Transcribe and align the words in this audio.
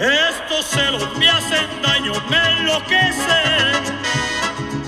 Estos 0.00 0.66
celos 0.66 1.18
me 1.18 1.28
hacen 1.28 1.66
daño, 1.82 2.12
me 2.30 2.60
enloquecen. 2.60 3.82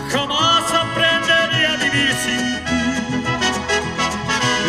Jamás 0.09 0.73
aprenderé 0.73 1.67
a 1.67 1.77
vivir 1.79 2.13
sin 2.15 2.65
ti. 2.65 2.83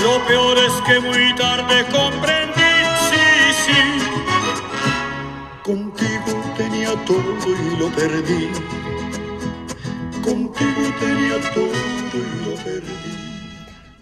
Lo 0.02 0.26
peor 0.26 0.58
es 0.58 0.74
que 0.88 1.00
muy 1.00 1.36
tarde 1.36 1.86
comprendí, 1.92 2.74
sí, 3.12 3.54
sí. 3.66 3.82
Contigo 5.62 6.44
tenía 6.58 6.96
todo 7.06 7.38
y 7.46 7.78
lo 7.78 7.90
perdí. 7.90 8.50
Contigo 10.24 10.82
tenía 11.00 11.40
todo 11.54 11.78
y 12.16 12.50
lo 12.50 12.56
perdí. 12.64 13.12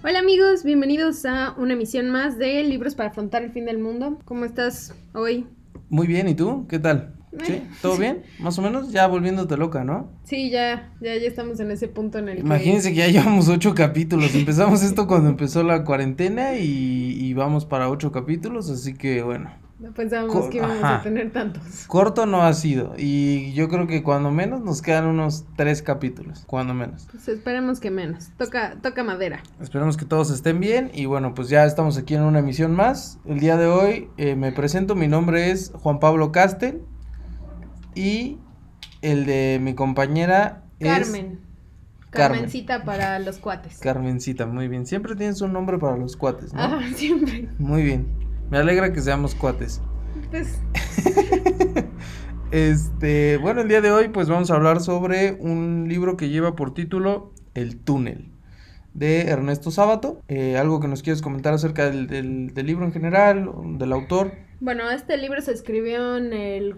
Hola 0.06 0.20
amigos, 0.20 0.64
bienvenidos 0.64 1.26
a 1.26 1.54
una 1.58 1.74
emisión 1.74 2.10
más 2.10 2.38
de 2.38 2.64
Libros 2.64 2.96
para 2.96 3.10
afrontar 3.10 3.44
el 3.44 3.52
fin 3.52 3.66
del 3.66 3.78
mundo. 3.78 4.20
¿Cómo 4.24 4.46
estás 4.46 4.96
hoy? 5.14 5.46
Muy 5.90 6.08
bien, 6.08 6.28
¿y 6.28 6.36
tú? 6.36 6.68
¿Qué 6.68 6.80
tal? 6.80 7.16
¿Sí? 7.44 7.62
¿Todo 7.82 7.96
bien? 7.98 8.23
Más 8.40 8.58
o 8.58 8.62
menos, 8.62 8.91
ya 8.91 9.05
volviéndote 9.08 9.55
loca, 9.55 9.84
¿no? 9.84 10.12
Sí, 10.23 10.50
ya, 10.50 10.94
ya, 11.00 11.16
ya 11.16 11.27
estamos 11.27 11.60
en 11.60 11.70
ese 11.72 11.88
punto 11.88 12.18
en 12.18 12.30
el 12.30 12.36
que... 12.38 12.41
Imagínense 12.41 12.90
que 12.90 12.98
ya 12.98 13.08
llevamos 13.08 13.48
ocho 13.50 13.76
capítulos. 13.76 14.34
Empezamos 14.34 14.82
esto 14.82 15.08
cuando 15.08 15.30
empezó 15.30 15.62
la 15.63 15.84
cuarentena 15.84 16.55
y, 16.55 17.18
y 17.20 17.34
vamos 17.34 17.66
para 17.66 17.90
ocho 17.90 18.12
capítulos, 18.12 18.70
así 18.70 18.96
que 18.96 19.22
bueno. 19.22 19.52
No 19.80 19.94
pensábamos 19.94 20.50
que 20.50 20.58
íbamos 20.58 20.84
ajá. 20.84 20.98
a 20.98 21.02
tener 21.04 21.32
tantos. 21.32 21.86
Corto 21.88 22.26
no 22.26 22.42
ha 22.42 22.52
sido 22.54 22.96
y 22.98 23.54
yo 23.54 23.70
creo 23.70 23.88
que 23.88 24.04
cuando 24.04 24.30
menos 24.30 24.60
nos 24.60 24.82
quedan 24.82 25.05
unos 25.05 25.46
tres 25.55 25.82
capítulos, 25.82 26.44
cuando 26.48 26.74
menos. 26.74 27.08
Pues 27.10 27.30
esperemos 27.30 27.80
que 27.80 27.90
menos. 27.90 28.28
Toca, 28.38 28.76
toca 28.82 29.05
madera. 29.05 29.42
Esperemos 29.62 29.96
que 29.96 30.04
todos 30.04 30.32
estén 30.32 30.60
bien 30.60 30.92
y 30.94 31.05
bueno, 31.05 31.34
pues 31.34 31.48
ya 31.48 31.64
estamos 31.64 31.98
aquí 31.98 32.16
en 32.16 32.24
una 32.24 32.40
emisión 32.40 32.76
más. 32.76 33.20
El 33.26 33.40
día 33.40 33.55
de 33.55 33.68
hoy 33.68 34.10
eh, 34.18 34.36
me 34.36 34.52
presento, 34.52 34.96
mi 34.96 35.08
nombre 35.08 35.50
es 35.50 35.72
Juan 35.74 36.00
Pablo 36.00 36.34
Castel 36.34 36.82
y 37.96 38.38
el 39.02 39.26
de 39.26 39.60
mi 39.62 39.76
compañera 39.76 40.64
es 40.80 40.90
Carmen. 40.90 41.40
Carmen. 42.10 42.40
Carmencita 42.40 42.84
para 42.84 43.20
los 43.20 43.38
cuates. 43.38 43.80
Carmencita, 43.80 44.46
muy 44.46 44.68
bien. 44.68 44.86
Siempre 44.86 45.16
tienes 45.16 45.40
un 45.41 45.54
nombre 45.54 45.77
para 45.77 45.96
los 45.96 46.18
cuates, 46.18 46.54
¿no? 46.54 46.62
Ajá, 46.62 46.82
siempre. 46.96 47.48
Muy 47.60 47.84
bien. 47.84 48.18
Me 48.50 48.58
alegra 48.58 48.92
que 48.94 49.02
seamos 49.02 49.36
cuates. 49.36 49.82
Pues, 50.32 50.60
Este, 52.52 53.38
bueno, 53.38 53.62
el 53.62 53.68
día 53.68 53.80
de 53.80 53.92
hoy 53.92 54.08
pues 54.08 54.28
vamos 54.28 54.50
a 54.50 54.55
hablar 54.55 54.80
sobre 54.82 55.34
un 55.40 55.86
libro 55.88 56.18
que 56.18 56.30
lleva 56.30 56.55
por 56.55 56.74
título 56.74 57.32
El 57.54 57.77
túnel 57.77 58.32
de 58.96 59.22
Ernesto 59.27 59.70
Sábato. 59.70 60.24
Eh, 60.27 60.58
algo 60.58 60.80
que 60.80 60.88
nos 60.88 61.04
quieres 61.04 61.22
comentar 61.22 61.54
acerca 61.54 61.86
del, 61.92 62.08
del- 62.08 62.54
del 62.55 62.66
libro 62.66 62.86
en 62.86 62.92
general, 62.92 63.52
del 63.77 63.94
autor. 63.94 64.31
bueno, 64.62 64.90
este 64.90 65.16
libro 65.18 65.42
se 65.42 65.52
escribió 65.52 66.18
en 66.18 66.34
el... 66.34 66.75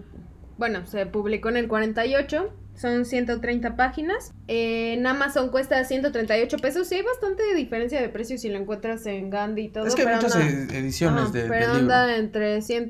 Bueno, 0.58 0.84
se 0.84 1.06
publicó 1.06 1.48
en 1.48 1.56
el 1.56 1.68
48. 1.68 2.50
Son 2.74 3.04
130 3.04 3.76
páginas. 3.76 4.32
Eh, 4.48 4.94
en 4.94 5.06
Amazon 5.06 5.50
cuesta 5.50 5.84
138 5.84 6.56
pesos. 6.58 6.88
Sí, 6.88 6.96
hay 6.96 7.02
bastante 7.02 7.54
diferencia 7.54 8.00
de 8.00 8.08
precio 8.08 8.38
si 8.38 8.48
lo 8.48 8.58
encuentras 8.58 9.04
en 9.06 9.30
Gandhi 9.30 9.62
y 9.62 9.68
todo. 9.68 9.86
es 9.86 9.94
que 9.94 10.00
hay 10.02 10.06
pero 10.06 10.16
muchas 10.16 10.34
anda- 10.36 10.74
ediciones 10.78 11.22
Ajá, 11.24 11.32
de, 11.32 11.40
pero 11.42 11.52
del 11.52 11.60
libro. 11.82 11.94
anda 11.94 12.16
entre 12.16 12.60
100 12.62 12.88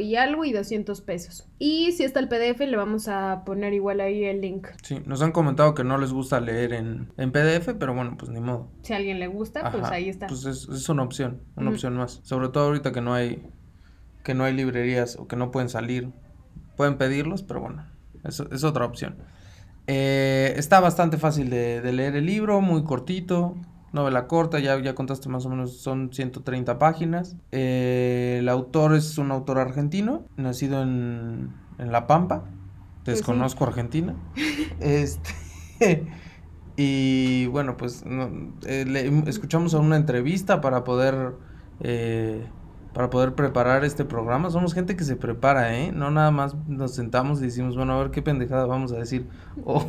y 0.00 0.16
algo 0.16 0.44
y 0.44 0.52
200 0.52 1.00
pesos. 1.02 1.46
Y 1.58 1.92
si 1.92 2.04
está 2.04 2.20
el 2.20 2.28
PDF, 2.28 2.60
le 2.60 2.76
vamos 2.76 3.08
a 3.08 3.42
poner 3.44 3.74
igual 3.74 4.00
ahí 4.00 4.24
el 4.24 4.40
link. 4.40 4.68
Sí, 4.82 5.00
nos 5.04 5.20
han 5.20 5.32
comentado 5.32 5.74
que 5.74 5.82
no 5.84 5.98
les 5.98 6.12
gusta 6.12 6.40
leer 6.40 6.72
en, 6.72 7.12
en 7.16 7.32
PDF, 7.32 7.74
pero 7.78 7.92
bueno, 7.94 8.16
pues 8.16 8.30
ni 8.30 8.40
modo. 8.40 8.70
Si 8.82 8.92
a 8.92 8.96
alguien 8.96 9.18
le 9.18 9.26
gusta, 9.26 9.70
pues 9.72 9.84
ahí 9.84 10.08
está. 10.08 10.28
Pues 10.28 10.44
es, 10.46 10.68
es 10.68 10.88
una 10.88 11.02
opción, 11.02 11.42
una 11.56 11.70
opción 11.70 11.96
más. 11.96 12.20
Sobre 12.22 12.48
todo 12.48 12.66
ahorita 12.66 12.92
que 12.92 13.00
no 13.00 13.14
hay 13.14 13.42
que 14.22 14.34
no 14.34 14.44
hay 14.44 14.52
librerías 14.54 15.16
o 15.16 15.26
que 15.26 15.36
no 15.36 15.50
pueden 15.50 15.68
salir. 15.68 16.10
Pueden 16.76 16.98
pedirlos, 16.98 17.42
pero 17.42 17.60
bueno, 17.60 17.84
es, 18.24 18.40
es 18.40 18.64
otra 18.64 18.84
opción. 18.84 19.16
Eh, 19.86 20.54
está 20.56 20.80
bastante 20.80 21.16
fácil 21.16 21.48
de, 21.50 21.80
de 21.80 21.92
leer 21.92 22.14
el 22.16 22.26
libro, 22.26 22.60
muy 22.60 22.84
cortito, 22.84 23.56
novela 23.92 24.26
corta, 24.26 24.58
ya, 24.58 24.78
ya 24.80 24.94
contaste 24.94 25.28
más 25.30 25.46
o 25.46 25.48
menos, 25.48 25.78
son 25.78 26.12
130 26.12 26.78
páginas. 26.78 27.36
Eh, 27.52 28.36
el 28.40 28.48
autor 28.48 28.94
es 28.94 29.16
un 29.18 29.30
autor 29.32 29.58
argentino, 29.58 30.24
nacido 30.36 30.82
en, 30.82 31.50
en 31.78 31.92
La 31.92 32.06
Pampa. 32.06 32.44
Pues 33.04 33.18
sí. 33.18 33.22
Desconozco 33.22 33.64
Argentina. 33.64 34.14
Este. 34.80 35.30
Y 36.80 37.46
bueno, 37.48 37.76
pues 37.76 38.04
no, 38.06 38.30
eh, 38.64 38.84
le- 38.86 39.28
escuchamos 39.28 39.74
una 39.74 39.96
entrevista 39.96 40.60
para 40.60 40.84
poder 40.84 41.32
eh, 41.80 42.46
para 42.92 43.10
poder 43.10 43.34
preparar 43.34 43.84
este 43.84 44.04
programa. 44.04 44.50
Somos 44.50 44.74
gente 44.74 44.96
que 44.96 45.04
se 45.04 45.16
prepara, 45.16 45.76
¿eh? 45.78 45.92
No 45.92 46.10
nada 46.10 46.30
más 46.30 46.54
nos 46.66 46.94
sentamos 46.94 47.40
y 47.40 47.44
decimos, 47.44 47.76
bueno, 47.76 47.94
a 47.94 47.98
ver 47.98 48.10
qué 48.10 48.22
pendejada 48.22 48.66
vamos 48.66 48.92
a 48.92 48.96
decir. 48.96 49.26
O, 49.64 49.84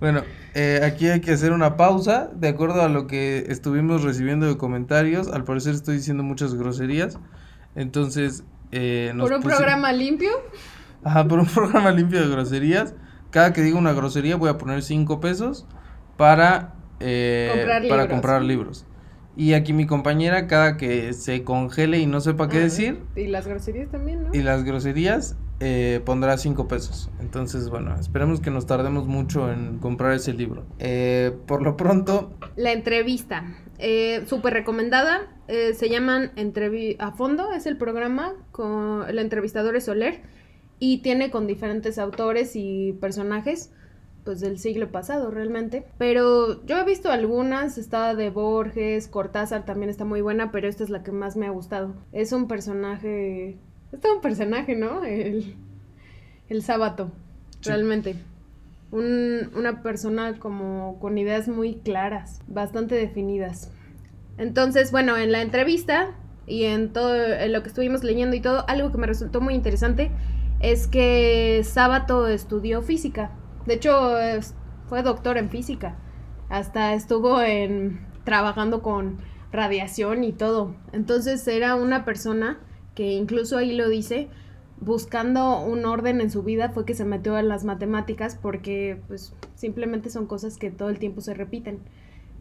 bueno, 0.00 0.22
eh, 0.54 0.80
aquí 0.84 1.08
hay 1.08 1.20
que 1.20 1.32
hacer 1.32 1.52
una 1.52 1.76
pausa 1.76 2.28
de 2.34 2.48
acuerdo 2.48 2.82
a 2.82 2.88
lo 2.88 3.06
que 3.06 3.44
estuvimos 3.48 4.02
recibiendo 4.02 4.46
de 4.46 4.56
comentarios. 4.56 5.28
Al 5.28 5.44
parecer 5.44 5.74
estoy 5.74 5.96
diciendo 5.96 6.22
muchas 6.24 6.54
groserías. 6.54 7.18
Entonces, 7.76 8.44
eh, 8.72 9.12
nos 9.14 9.28
Por 9.28 9.38
un 9.38 9.44
programa 9.44 9.92
limpio, 9.92 10.30
Ajá, 11.04 11.26
por 11.26 11.38
un 11.38 11.46
programa 11.54 11.90
limpio 11.92 12.20
de 12.20 12.28
groserías. 12.28 12.94
Cada 13.30 13.52
que 13.52 13.62
diga 13.62 13.78
una 13.78 13.92
grosería 13.92 14.36
voy 14.36 14.50
a 14.50 14.58
poner 14.58 14.82
5 14.82 15.20
pesos 15.20 15.66
para, 16.16 16.74
eh, 17.00 17.48
Comprar 17.52 17.82
para 17.88 18.02
libros. 18.02 18.08
comprar 18.08 18.42
libros. 18.42 18.86
Y 19.36 19.54
aquí 19.54 19.72
mi 19.72 19.86
compañera, 19.86 20.46
cada 20.46 20.76
que 20.76 21.12
se 21.14 21.42
congele 21.42 21.98
y 21.98 22.06
no 22.06 22.20
sepa 22.20 22.48
qué 22.48 22.58
decir, 22.58 23.00
y 23.16 23.26
las 23.28 23.46
groserías 23.46 23.90
también, 23.90 24.24
¿no? 24.24 24.30
y 24.34 24.42
las 24.42 24.62
groserías, 24.62 25.36
eh, 25.60 26.00
pondrá 26.04 26.36
5 26.36 26.68
pesos. 26.68 27.10
Entonces, 27.20 27.70
bueno, 27.70 27.94
esperemos 27.98 28.40
que 28.40 28.50
nos 28.50 28.66
tardemos 28.66 29.06
mucho 29.06 29.50
en 29.50 29.78
comprar 29.78 30.12
ese 30.12 30.34
libro. 30.34 30.66
Eh, 30.78 31.32
por 31.46 31.62
lo 31.62 31.76
pronto, 31.76 32.34
La 32.56 32.72
entrevista, 32.72 33.56
eh, 33.78 34.24
súper 34.26 34.52
recomendada, 34.52 35.32
eh, 35.48 35.72
se 35.74 35.88
llaman 35.88 36.32
Entrevi 36.36 36.96
a 36.98 37.12
fondo, 37.12 37.52
es 37.52 37.66
el 37.66 37.76
programa, 37.76 38.34
con 38.50 39.08
el 39.08 39.18
entrevistador 39.18 39.76
es 39.76 39.84
Soler 39.84 40.20
y 40.78 40.98
tiene 40.98 41.30
con 41.30 41.46
diferentes 41.46 41.98
autores 41.98 42.52
y 42.54 42.92
personajes 43.00 43.72
pues 44.24 44.40
del 44.40 44.58
siglo 44.58 44.90
pasado 44.92 45.30
realmente, 45.30 45.84
pero 45.98 46.64
yo 46.64 46.78
he 46.78 46.84
visto 46.84 47.10
algunas, 47.10 47.76
está 47.78 48.14
de 48.14 48.30
Borges, 48.30 49.08
Cortázar 49.08 49.64
también 49.64 49.90
está 49.90 50.04
muy 50.04 50.20
buena, 50.20 50.50
pero 50.52 50.68
esta 50.68 50.84
es 50.84 50.90
la 50.90 51.02
que 51.02 51.12
más 51.12 51.36
me 51.36 51.46
ha 51.46 51.50
gustado. 51.50 51.94
Es 52.12 52.32
un 52.32 52.46
personaje, 52.48 53.58
es 53.92 54.00
todo 54.00 54.14
un 54.16 54.20
personaje, 54.20 54.76
¿no? 54.76 55.02
El, 55.04 55.56
el 56.48 56.62
sábado, 56.62 57.10
Sí. 57.60 57.70
realmente. 57.70 58.16
Un- 58.90 59.50
una 59.56 59.82
persona 59.82 60.38
como 60.38 60.98
con 61.00 61.16
ideas 61.18 61.48
muy 61.48 61.76
claras, 61.76 62.40
bastante 62.46 62.94
definidas. 62.94 63.70
Entonces, 64.38 64.92
bueno, 64.92 65.16
en 65.16 65.32
la 65.32 65.42
entrevista 65.42 66.10
y 66.46 66.64
en 66.64 66.92
todo 66.92 67.14
en 67.16 67.52
lo 67.52 67.62
que 67.62 67.68
estuvimos 67.68 68.04
leyendo 68.04 68.36
y 68.36 68.40
todo, 68.40 68.64
algo 68.68 68.90
que 68.92 68.98
me 68.98 69.06
resultó 69.06 69.40
muy 69.40 69.54
interesante 69.54 70.10
es 70.60 70.86
que 70.86 71.62
Sábato 71.64 72.28
estudió 72.28 72.82
física. 72.82 73.30
De 73.66 73.74
hecho, 73.74 74.18
es- 74.18 74.54
fue 74.88 75.02
doctor 75.02 75.38
en 75.38 75.50
física. 75.50 75.96
Hasta 76.48 76.94
estuvo 76.94 77.40
en 77.40 78.06
trabajando 78.24 78.82
con 78.82 79.18
radiación 79.52 80.24
y 80.24 80.32
todo. 80.32 80.74
Entonces 80.92 81.46
era 81.48 81.74
una 81.74 82.04
persona 82.04 82.58
que 82.94 83.12
incluso 83.12 83.56
ahí 83.58 83.74
lo 83.74 83.88
dice, 83.88 84.28
buscando 84.80 85.60
un 85.60 85.84
orden 85.86 86.20
en 86.20 86.30
su 86.30 86.42
vida 86.42 86.70
fue 86.70 86.84
que 86.84 86.94
se 86.94 87.04
metió 87.04 87.38
en 87.38 87.48
las 87.48 87.64
matemáticas 87.64 88.36
porque 88.40 89.00
pues 89.08 89.34
simplemente 89.54 90.10
son 90.10 90.26
cosas 90.26 90.56
que 90.56 90.70
todo 90.70 90.88
el 90.90 90.98
tiempo 90.98 91.20
se 91.20 91.34
repiten. 91.34 91.80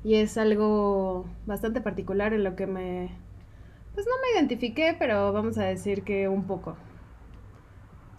Y 0.03 0.15
es 0.15 0.37
algo 0.37 1.25
bastante 1.45 1.79
particular 1.81 2.33
en 2.33 2.43
lo 2.43 2.55
que 2.55 2.65
me 2.67 3.11
pues 3.93 4.05
no 4.05 4.13
me 4.21 4.39
identifiqué, 4.39 4.95
pero 4.97 5.33
vamos 5.33 5.57
a 5.57 5.63
decir 5.65 6.03
que 6.03 6.27
un 6.29 6.45
poco. 6.45 6.75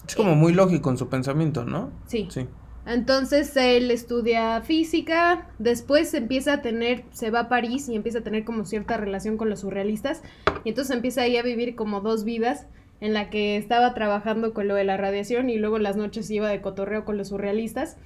es 0.06 0.14
como 0.16 0.34
muy 0.34 0.52
lógico 0.52 0.90
en 0.90 0.98
su 0.98 1.08
pensamiento, 1.08 1.64
¿no? 1.64 1.90
Sí. 2.06 2.26
Sí. 2.31 2.46
Entonces 2.84 3.56
él 3.56 3.90
estudia 3.90 4.61
física, 4.62 5.49
después 5.58 6.12
empieza 6.14 6.55
a 6.55 6.62
tener, 6.62 7.05
se 7.12 7.31
va 7.31 7.40
a 7.40 7.49
París 7.49 7.88
y 7.88 7.94
empieza 7.94 8.19
a 8.19 8.23
tener 8.23 8.44
como 8.44 8.64
cierta 8.64 8.96
relación 8.96 9.37
con 9.37 9.49
los 9.49 9.61
surrealistas, 9.61 10.23
y 10.64 10.70
entonces 10.70 10.94
empieza 10.94 11.23
ahí 11.23 11.37
a 11.37 11.43
vivir 11.43 11.76
como 11.76 12.00
dos 12.00 12.25
vidas, 12.25 12.67
en 13.00 13.14
la 13.14 13.31
que 13.31 13.56
estaba 13.56 13.94
trabajando 13.94 14.55
con 14.55 14.69
lo 14.69 14.76
de 14.76 14.84
la 14.84 14.96
radiación 14.96 15.50
y 15.50 15.58
luego 15.58 15.76
en 15.76 15.82
las 15.82 15.96
noches 15.96 16.31
iba 16.31 16.49
de 16.49 16.61
cotorreo 16.61 17.05
con 17.05 17.17
los 17.19 17.29
surrealistas. 17.29 17.96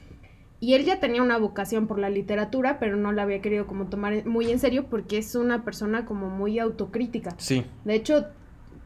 Y 0.58 0.72
él 0.72 0.86
ya 0.86 1.00
tenía 1.00 1.22
una 1.22 1.36
vocación 1.36 1.86
por 1.86 1.98
la 1.98 2.08
literatura, 2.08 2.78
pero 2.78 2.96
no 2.96 3.12
la 3.12 3.24
había 3.24 3.42
querido 3.42 3.66
como 3.66 3.88
tomar 3.88 4.24
muy 4.24 4.50
en 4.50 4.58
serio 4.58 4.86
porque 4.88 5.18
es 5.18 5.34
una 5.34 5.64
persona 5.64 6.06
como 6.06 6.30
muy 6.30 6.58
autocrítica. 6.58 7.34
Sí. 7.36 7.66
De 7.84 7.94
hecho, 7.94 8.28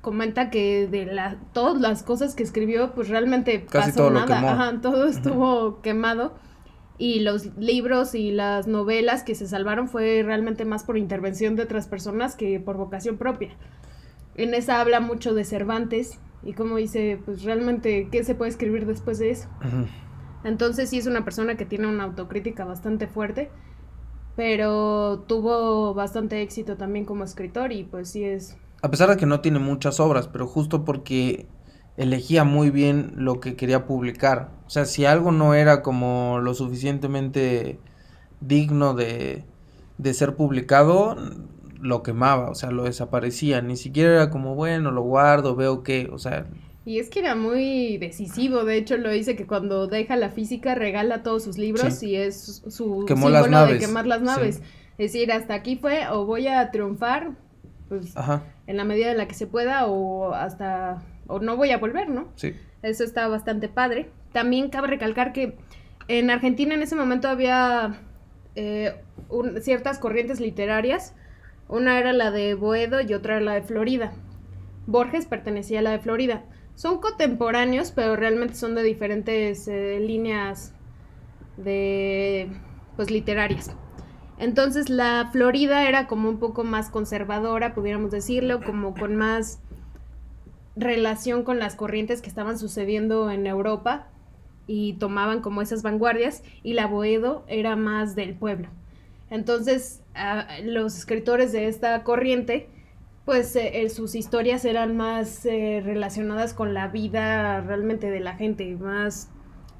comenta 0.00 0.50
que 0.50 0.86
de 0.88 1.06
la, 1.06 1.38
todas 1.52 1.80
las 1.80 2.02
cosas 2.02 2.34
que 2.34 2.42
escribió, 2.42 2.92
pues 2.94 3.08
realmente 3.08 3.66
Casi 3.66 3.92
pasó 3.92 3.96
todo 3.96 4.10
lo 4.10 4.20
nada. 4.20 4.26
quemó. 4.26 4.48
Ajá, 4.50 4.80
todo 4.80 5.06
estuvo 5.06 5.80
quemado. 5.82 6.34
Y 6.98 7.20
los 7.20 7.56
libros 7.56 8.14
y 8.14 8.30
las 8.30 8.66
novelas 8.66 9.22
que 9.22 9.34
se 9.34 9.46
salvaron 9.48 9.88
fue 9.88 10.22
realmente 10.22 10.64
más 10.66 10.84
por 10.84 10.98
intervención 10.98 11.56
de 11.56 11.62
otras 11.62 11.88
personas 11.88 12.36
que 12.36 12.60
por 12.60 12.76
vocación 12.76 13.16
propia. 13.16 13.56
En 14.34 14.54
esa 14.54 14.80
habla 14.80 15.00
mucho 15.00 15.34
de 15.34 15.44
Cervantes, 15.44 16.18
Y 16.42 16.54
como 16.54 16.76
dice, 16.76 17.20
pues 17.24 17.42
realmente, 17.44 18.08
¿qué 18.10 18.24
se 18.24 18.34
puede 18.34 18.50
escribir 18.50 18.86
después 18.86 19.18
de 19.18 19.30
eso? 19.30 19.48
Entonces 20.44 20.88
sí 20.88 20.98
es 20.98 21.06
una 21.06 21.24
persona 21.24 21.56
que 21.56 21.66
tiene 21.66 21.86
una 21.86 22.04
autocrítica 22.04 22.64
bastante 22.64 23.06
fuerte, 23.06 23.50
pero 24.36 25.24
tuvo 25.28 25.92
bastante 25.94 26.40
éxito 26.42 26.76
también 26.76 27.04
como 27.04 27.24
escritor 27.24 27.72
y 27.72 27.84
pues 27.84 28.10
sí 28.10 28.24
es... 28.24 28.56
A 28.82 28.90
pesar 28.90 29.10
de 29.10 29.16
que 29.16 29.26
no 29.26 29.40
tiene 29.40 29.58
muchas 29.58 30.00
obras, 30.00 30.28
pero 30.28 30.46
justo 30.46 30.84
porque 30.84 31.46
elegía 31.96 32.44
muy 32.44 32.70
bien 32.70 33.12
lo 33.16 33.40
que 33.40 33.56
quería 33.56 33.86
publicar. 33.86 34.50
O 34.66 34.70
sea, 34.70 34.84
si 34.86 35.04
algo 35.04 35.32
no 35.32 35.54
era 35.54 35.82
como 35.82 36.38
lo 36.42 36.54
suficientemente 36.54 37.78
digno 38.40 38.94
de, 38.94 39.44
de 39.98 40.14
ser 40.14 40.34
publicado, 40.34 41.16
lo 41.80 42.02
quemaba, 42.02 42.50
o 42.50 42.54
sea, 42.54 42.70
lo 42.70 42.84
desaparecía. 42.84 43.60
Ni 43.60 43.76
siquiera 43.76 44.14
era 44.14 44.30
como, 44.30 44.54
bueno, 44.54 44.90
lo 44.90 45.02
guardo, 45.02 45.56
veo 45.56 45.82
que, 45.82 46.08
o 46.12 46.18
sea... 46.18 46.46
Y 46.86 46.98
es 46.98 47.10
que 47.10 47.20
era 47.20 47.34
muy 47.34 47.98
decisivo, 47.98 48.64
de 48.64 48.78
hecho 48.78 48.96
lo 48.96 49.10
dice 49.10 49.36
que 49.36 49.46
cuando 49.46 49.86
deja 49.86 50.16
la 50.16 50.30
física 50.30 50.74
regala 50.74 51.22
todos 51.22 51.44
sus 51.44 51.58
libros 51.58 52.02
y 52.02 52.16
es 52.16 52.62
su 52.66 53.04
símbolo 53.06 53.66
de 53.66 53.78
quemar 53.78 54.06
las 54.06 54.22
naves. 54.22 54.62
Es 54.96 55.12
decir, 55.12 55.30
hasta 55.30 55.54
aquí 55.54 55.76
fue 55.76 56.08
o 56.08 56.24
voy 56.24 56.46
a 56.46 56.70
triunfar, 56.70 57.36
pues 57.90 58.14
en 58.66 58.76
la 58.78 58.84
medida 58.84 59.10
en 59.10 59.18
la 59.18 59.28
que 59.28 59.34
se 59.34 59.46
pueda 59.46 59.84
o 59.86 60.32
hasta, 60.32 61.02
o 61.26 61.40
no 61.40 61.58
voy 61.58 61.72
a 61.72 61.78
volver, 61.78 62.08
¿no? 62.08 62.28
Sí. 62.36 62.54
Eso 62.82 63.04
está 63.04 63.28
bastante 63.28 63.68
padre. 63.68 64.08
También 64.32 64.70
cabe 64.70 64.88
recalcar 64.88 65.34
que 65.34 65.58
en 66.08 66.30
Argentina 66.30 66.74
en 66.74 66.82
ese 66.82 66.96
momento 66.96 67.28
había 67.28 68.00
eh, 68.54 68.94
ciertas 69.60 69.98
corrientes 69.98 70.40
literarias 70.40 71.14
una 71.70 72.00
era 72.00 72.12
la 72.12 72.32
de 72.32 72.54
Boedo 72.54 73.00
y 73.00 73.14
otra 73.14 73.36
era 73.36 73.44
la 73.44 73.54
de 73.54 73.62
Florida. 73.62 74.12
Borges 74.86 75.26
pertenecía 75.26 75.78
a 75.78 75.82
la 75.82 75.92
de 75.92 76.00
Florida. 76.00 76.44
Son 76.74 77.00
contemporáneos, 77.00 77.92
pero 77.92 78.16
realmente 78.16 78.54
son 78.54 78.74
de 78.74 78.82
diferentes 78.82 79.68
eh, 79.68 80.00
líneas 80.00 80.74
de 81.56 82.48
pues 82.96 83.10
literarias. 83.10 83.76
Entonces 84.40 84.88
la 84.88 85.28
Florida 85.30 85.86
era 85.86 86.06
como 86.06 86.30
un 86.30 86.38
poco 86.38 86.64
más 86.64 86.88
conservadora, 86.88 87.74
pudiéramos 87.74 88.10
decirlo, 88.10 88.62
como 88.62 88.94
con 88.94 89.14
más 89.14 89.60
relación 90.76 91.44
con 91.44 91.58
las 91.58 91.76
corrientes 91.76 92.22
que 92.22 92.30
estaban 92.30 92.58
sucediendo 92.58 93.30
en 93.30 93.46
Europa 93.46 94.08
y 94.66 94.94
tomaban 94.94 95.42
como 95.42 95.60
esas 95.60 95.82
vanguardias 95.82 96.42
y 96.62 96.72
la 96.72 96.86
Boedo 96.86 97.44
era 97.48 97.76
más 97.76 98.14
del 98.14 98.34
pueblo. 98.34 98.68
Entonces, 99.28 100.02
los 100.64 100.96
escritores 100.96 101.52
de 101.52 101.68
esta 101.68 102.02
corriente, 102.02 102.70
pues 103.26 103.54
eh, 103.56 103.86
sus 103.90 104.14
historias 104.14 104.64
eran 104.64 104.96
más 104.96 105.44
eh, 105.44 105.82
relacionadas 105.84 106.54
con 106.54 106.72
la 106.72 106.88
vida 106.88 107.60
realmente 107.60 108.10
de 108.10 108.20
la 108.20 108.36
gente, 108.36 108.74
más, 108.76 109.28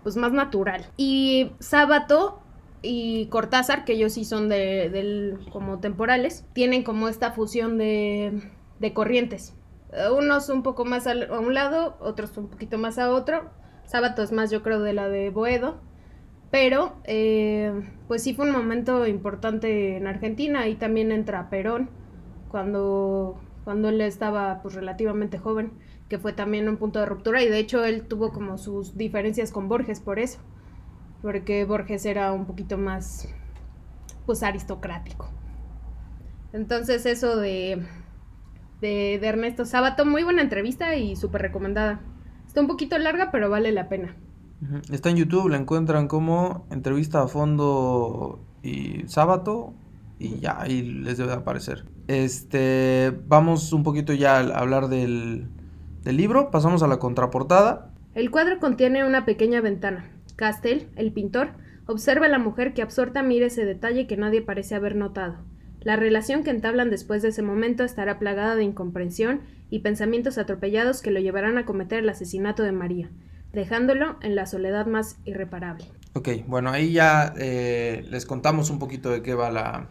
pues 0.03 0.17
más 0.17 0.33
natural. 0.33 0.85
Y 0.99 1.53
Sábato 1.61 2.40
y 2.83 3.27
Cortázar, 3.27 3.85
que 3.85 3.93
ellos 3.93 4.13
sí 4.15 4.25
son 4.25 4.49
de, 4.49 5.37
como 5.53 5.81
temporales, 5.81 6.47
tienen 6.53 6.83
como 6.83 7.09
esta 7.09 7.33
fusión 7.33 7.79
de, 7.79 8.43
de 8.79 8.93
corrientes. 8.93 9.55
Unos 10.17 10.49
un 10.49 10.63
poco 10.63 10.85
más 10.85 11.07
a 11.07 11.15
un 11.39 11.55
lado, 11.55 11.97
otros 12.01 12.37
un 12.37 12.49
poquito 12.49 12.79
más 12.79 12.99
a 12.99 13.11
otro. 13.11 13.51
Sábato 13.85 14.23
es 14.23 14.31
más, 14.31 14.51
yo 14.51 14.63
creo, 14.63 14.81
de 14.81 14.93
la 14.93 15.09
de 15.09 15.31
Boedo 15.31 15.81
pero, 16.51 16.97
eh, 17.05 17.73
pues 18.09 18.23
sí 18.23 18.35
fue 18.35 18.47
un 18.47 18.53
momento 18.53 19.07
importante 19.07 19.97
en 19.97 20.07
Argentina. 20.07 20.69
y 20.69 20.75
también 20.77 21.13
entra 21.13 21.49
Perón, 21.49 21.91
cuando, 22.51 23.41
cuando 23.65 23.89
él 23.89 24.01
estaba 24.01 24.61
pues 24.63 24.75
relativamente 24.75 25.39
joven, 25.39 25.73
que 26.09 26.19
fue 26.19 26.33
también 26.33 26.69
un 26.69 26.77
punto 26.77 26.99
de 26.99 27.07
ruptura. 27.07 27.43
Y 27.43 27.49
de 27.49 27.59
hecho 27.59 27.85
él 27.85 28.07
tuvo 28.07 28.33
como 28.33 28.59
sus 28.59 28.97
diferencias 28.97 29.53
con 29.53 29.69
Borges 29.69 30.01
por 30.01 30.19
eso. 30.19 30.41
Porque 31.23 31.65
Borges 31.65 32.07
era 32.07 32.33
un 32.33 32.47
poquito 32.47 32.79
más, 32.79 33.29
pues, 34.27 34.43
aristocrático. 34.43 35.31
Entonces 36.53 37.07
eso 37.07 37.37
de, 37.37 37.87
de, 38.81 39.19
de 39.21 39.27
Ernesto 39.27 39.65
Sábato, 39.65 40.05
muy 40.05 40.25
buena 40.25 40.43
entrevista 40.43 40.97
y 40.97 41.17
súper 41.17 41.43
recomendada. 41.43 42.01
Está 42.47 42.61
un 42.61 42.67
poquito 42.67 42.99
larga, 42.99 43.31
pero 43.31 43.49
vale 43.49 43.71
la 43.71 43.89
pena. 43.89 44.17
Está 44.91 45.09
en 45.09 45.17
YouTube, 45.17 45.49
la 45.49 45.57
encuentran 45.57 46.07
como 46.07 46.67
entrevista 46.71 47.23
a 47.23 47.29
fondo 47.29 48.41
y 48.63 49.05
sábado 49.07 49.73
y 50.19 50.39
ya 50.41 50.61
ahí 50.61 50.83
les 50.83 51.17
debe 51.17 51.33
aparecer. 51.33 51.87
Este, 52.09 53.17
vamos 53.27 53.73
un 53.73 53.85
poquito 53.85 54.13
ya 54.13 54.39
a 54.39 54.59
hablar 54.59 54.89
del, 54.89 55.49
del 56.03 56.17
libro, 56.17 56.51
pasamos 56.51 56.83
a 56.83 56.89
la 56.89 56.99
contraportada. 56.99 57.95
El 58.15 58.31
cuadro 58.31 58.59
contiene 58.59 59.07
una 59.07 59.25
pequeña 59.25 59.61
ventana. 59.61 60.05
Castel, 60.41 60.89
el 60.97 61.13
pintor, 61.13 61.51
observa 61.87 62.25
a 62.25 62.31
la 62.31 62.39
mujer 62.39 62.73
que 62.73 62.81
absorta 62.81 63.23
mira 63.23 63.49
ese 63.49 63.67
detalle 63.67 64.07
que 64.07 64.17
nadie 64.17 64.41
parece 64.41 64.75
haber 64.75 64.97
notado. 64.97 65.37
La 65.83 65.97
relación 65.97 66.45
que 66.45 66.51
entablan 66.51 66.89
después 66.89 67.21
de 67.21 67.29
ese 67.29 67.43
momento 67.43 67.85
estará 67.85 68.19
plagada 68.19 68.57
de 68.57 68.65
incomprensión 68.65 69.43
y 69.69 69.81
pensamientos 69.81 70.39
atropellados 70.39 71.03
que 71.03 71.11
lo 71.11 71.21
llevarán 71.21 71.59
a 71.59 71.67
cometer 71.67 71.99
el 71.99 72.09
asesinato 72.09 72.63
de 72.63 72.73
María 72.73 73.11
dejándolo 73.53 74.17
en 74.23 74.35
la 74.35 74.47
soledad 74.47 74.87
más 74.87 75.19
irreparable. 75.25 75.85
Ok, 76.15 76.29
bueno, 76.47 76.71
ahí 76.71 76.93
ya 76.93 77.35
eh, 77.37 78.07
les 78.09 78.25
contamos 78.25 78.71
un 78.71 78.79
poquito 78.79 79.11
de 79.11 79.23
qué 79.23 79.35
va 79.35 79.51
la, 79.51 79.89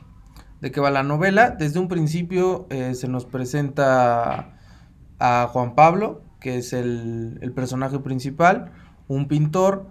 de 0.61 0.71
qué 0.71 0.81
va 0.81 0.89
la 0.89 1.03
novela. 1.03 1.51
Desde 1.51 1.79
un 1.79 1.87
principio 1.87 2.65
eh, 2.69 2.95
se 2.95 3.07
nos 3.07 3.25
presenta 3.25 4.57
a 5.19 5.47
Juan 5.51 5.75
Pablo, 5.75 6.23
que 6.39 6.57
es 6.57 6.73
el, 6.73 7.51
personaje 7.53 7.99
principal, 7.99 8.71
un 9.07 9.27
pintor 9.27 9.87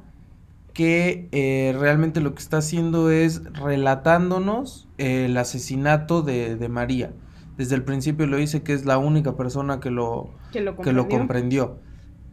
que 0.79 1.29
eh, 1.33 1.75
realmente 1.77 2.21
lo 2.21 2.37
que 2.37 2.39
está 2.41 2.59
haciendo 2.59 3.11
es 3.11 3.43
relatándonos 3.53 4.89
el 4.97 5.37
asesinato 5.37 6.23
de, 6.23 6.57
María. 6.71 7.11
Desde 7.57 7.75
el 7.75 7.83
principio 7.83 8.29
lo 8.29 8.37
dice 8.37 8.63
que 8.63 8.75
es 8.75 8.87
la 8.87 8.97
única 8.97 9.37
persona 9.37 9.81
que 9.81 9.91
lo, 9.91 10.31
que 10.53 10.93
lo 10.93 11.09
comprendió 11.09 11.81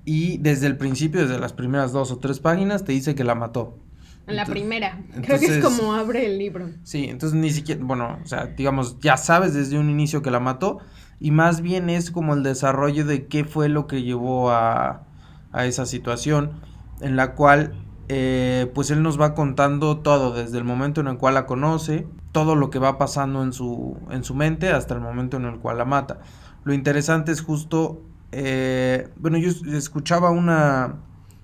y 0.06 0.38
desde 0.38 0.68
el 0.68 0.78
principio, 0.78 1.22
desde 1.22 1.40
las 1.40 1.54
primeras 1.54 1.92
dos 1.92 2.12
o 2.12 2.20
tres 2.20 2.40
páginas, 2.40 2.86
te 2.86 2.92
dice 2.92 3.16
que 3.16 3.24
la 3.24 3.34
mató. 3.34 3.80
En 4.28 4.36
la 4.36 4.46
primera. 4.46 5.04
Creo 5.24 5.40
que 5.40 5.48
es 5.48 5.66
como 5.66 5.96
abre 5.96 6.28
el 6.28 6.38
libro. 6.38 6.70
Sí, 6.84 7.06
entonces 7.06 7.40
ni 7.40 7.50
siquiera, 7.50 7.84
bueno, 7.84 8.20
o 8.24 8.28
sea, 8.28 8.46
digamos, 8.46 9.00
ya 9.00 9.18
sabes 9.18 9.56
desde 9.56 9.80
un 9.80 9.90
inicio 9.90 10.22
que 10.22 10.30
la 10.30 10.40
mató 10.40 10.82
y 11.20 11.32
más 11.32 11.62
bien 11.62 11.90
es 11.90 12.12
como 12.12 12.36
el 12.36 12.44
desarrollo 12.44 13.06
de 13.06 13.26
qué 13.26 13.44
fue 13.44 13.70
lo 13.70 13.88
que 13.88 14.04
llevó 14.04 14.52
a, 14.52 15.08
a 15.52 15.66
esa 15.66 15.88
situación 15.88 16.62
en 17.02 17.16
la 17.16 17.34
cual 17.34 17.74
eh, 18.08 18.72
pues 18.74 18.92
él 18.92 19.04
nos 19.04 19.20
va 19.20 19.34
contando 19.34 19.98
todo 19.98 20.34
desde 20.34 20.58
el 20.58 20.64
momento 20.64 21.02
en 21.02 21.08
el 21.08 21.18
cual 21.18 21.34
la 21.34 21.46
conoce, 21.46 22.08
todo 22.32 22.56
lo 22.56 22.70
que 22.70 22.80
va 22.80 22.98
pasando 22.98 23.44
en 23.44 23.54
su, 23.54 23.98
en 24.12 24.24
su 24.24 24.36
mente 24.36 24.70
hasta 24.70 24.94
el 24.94 25.02
momento 25.02 25.38
en 25.38 25.46
el 25.46 25.60
cual 25.60 25.78
la 25.78 25.86
mata. 25.86 26.20
Lo 26.64 26.74
interesante 26.74 27.32
es 27.32 27.42
justo 27.42 28.02
eh, 28.38 29.08
bueno, 29.16 29.38
yo 29.38 29.50
escuchaba 29.78 30.30
una, 30.30 30.96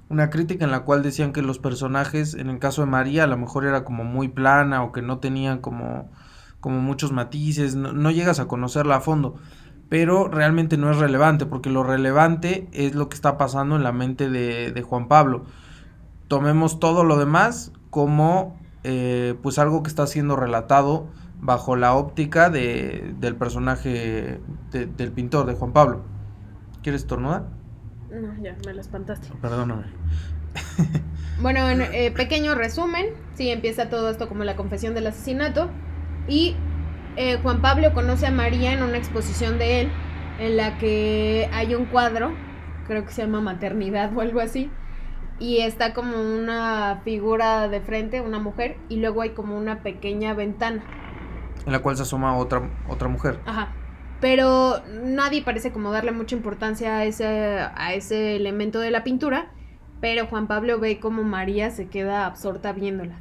una 0.10 0.30
crítica 0.30 0.66
en 0.66 0.72
la 0.72 0.82
cual 0.82 1.04
decían 1.04 1.32
que 1.32 1.42
los 1.42 1.58
personajes, 1.58 2.34
en 2.34 2.50
el 2.50 2.60
caso 2.60 2.82
de 2.82 2.88
María, 2.88 3.24
a 3.24 3.28
lo 3.28 3.38
mejor 3.38 3.66
era 3.66 3.86
como 3.86 4.04
muy 4.04 4.28
plana 4.28 4.84
o 4.84 4.92
que 4.92 5.02
no 5.02 5.20
tenían 5.20 5.60
como, 5.60 6.12
como 6.60 6.82
muchos 6.82 7.14
matices, 7.14 7.76
no, 7.76 8.12
llegas 8.12 8.42
a 8.42 8.50
conocerla 8.50 8.98
a 8.98 9.00
fondo, 9.00 9.36
pero 9.88 10.28
realmente 10.28 10.76
no 10.76 10.92
es 10.92 10.98
relevante, 10.98 11.46
porque 11.46 11.70
lo 11.70 11.84
relevante 11.84 12.68
es 12.74 12.94
lo 12.94 13.08
que 13.08 13.16
está 13.16 13.38
pasando 13.38 13.78
en 13.78 13.84
la 13.84 13.94
mente 13.94 14.30
de, 14.30 14.82
Juan 14.82 15.08
Pablo. 15.08 15.46
Tomemos 16.32 16.80
todo 16.80 17.04
lo 17.04 17.18
demás 17.18 17.74
como 17.90 18.58
eh, 18.86 19.36
pues 19.44 19.60
algo 19.60 19.84
que 19.84 19.90
está 19.90 20.08
siendo 20.08 20.38
relatado 20.38 21.10
bajo 21.42 21.76
la 21.76 21.94
óptica 21.94 22.50
de, 22.50 23.14
del 23.20 23.36
personaje 23.36 24.40
del 24.72 25.12
pintor, 25.12 25.46
de 25.46 25.56
Juan 25.56 25.74
Pablo. 25.74 26.06
¿Quieres 26.84 27.06
tornudar? 27.06 27.48
No, 28.10 28.42
ya, 28.42 28.56
me 28.66 28.74
lo 28.74 28.80
espantaste. 28.80 29.28
Perdóname. 29.42 29.88
bueno, 31.42 31.68
en 31.68 31.82
eh, 31.82 32.14
pequeño 32.16 32.56
resumen, 32.56 33.08
sí, 33.34 33.50
empieza 33.50 33.90
todo 33.90 34.10
esto 34.10 34.30
como 34.30 34.46
la 34.46 34.56
confesión 34.56 34.94
del 34.94 35.08
asesinato. 35.08 35.70
Y 36.30 36.56
eh, 37.18 37.40
Juan 37.44 37.62
Pablo 37.62 37.94
conoce 37.94 38.28
a 38.28 38.32
María 38.32 38.72
en 38.72 38.84
una 38.84 38.96
exposición 38.96 39.60
de 39.60 39.82
él, 39.82 39.90
en 40.40 40.56
la 40.56 40.78
que 40.78 41.50
hay 41.52 41.76
un 41.76 41.88
cuadro, 41.88 42.32
creo 42.88 43.04
que 43.04 43.12
se 43.12 43.22
llama 43.22 43.42
Maternidad 43.42 44.16
o 44.16 44.22
algo 44.22 44.40
así, 44.40 44.72
y 45.42 45.58
está 45.58 45.94
como 45.94 46.16
una 46.22 47.02
figura 47.04 47.68
de 47.68 47.82
frente, 47.82 48.22
una 48.22 48.40
mujer, 48.40 48.78
y 48.88 48.96
luego 48.98 49.22
hay 49.24 49.32
como 49.32 49.58
una 49.58 49.84
pequeña 49.84 50.34
ventana. 50.34 50.82
En 51.66 51.74
la 51.74 51.80
cual 51.80 51.98
se 51.98 52.04
asoma 52.04 52.38
otra, 52.38 52.70
otra 52.88 53.10
mujer. 53.10 53.40
Ajá 53.46 53.74
pero 54.22 54.82
nadie 55.04 55.42
parece 55.42 55.72
como 55.72 55.92
darle 55.92 56.12
mucha 56.12 56.36
importancia 56.36 56.98
a 56.98 57.06
ese, 57.06 57.26
a 57.26 57.94
ese 57.94 58.36
elemento 58.36 58.80
de 58.80 58.92
la 58.92 59.04
pintura, 59.04 59.52
pero 60.00 60.28
Juan 60.28 60.48
Pablo 60.48 60.80
ve 60.80 61.00
como 61.00 61.24
María 61.24 61.72
se 61.72 61.88
queda 61.88 62.28
absorta 62.28 62.72
viéndola. 62.72 63.16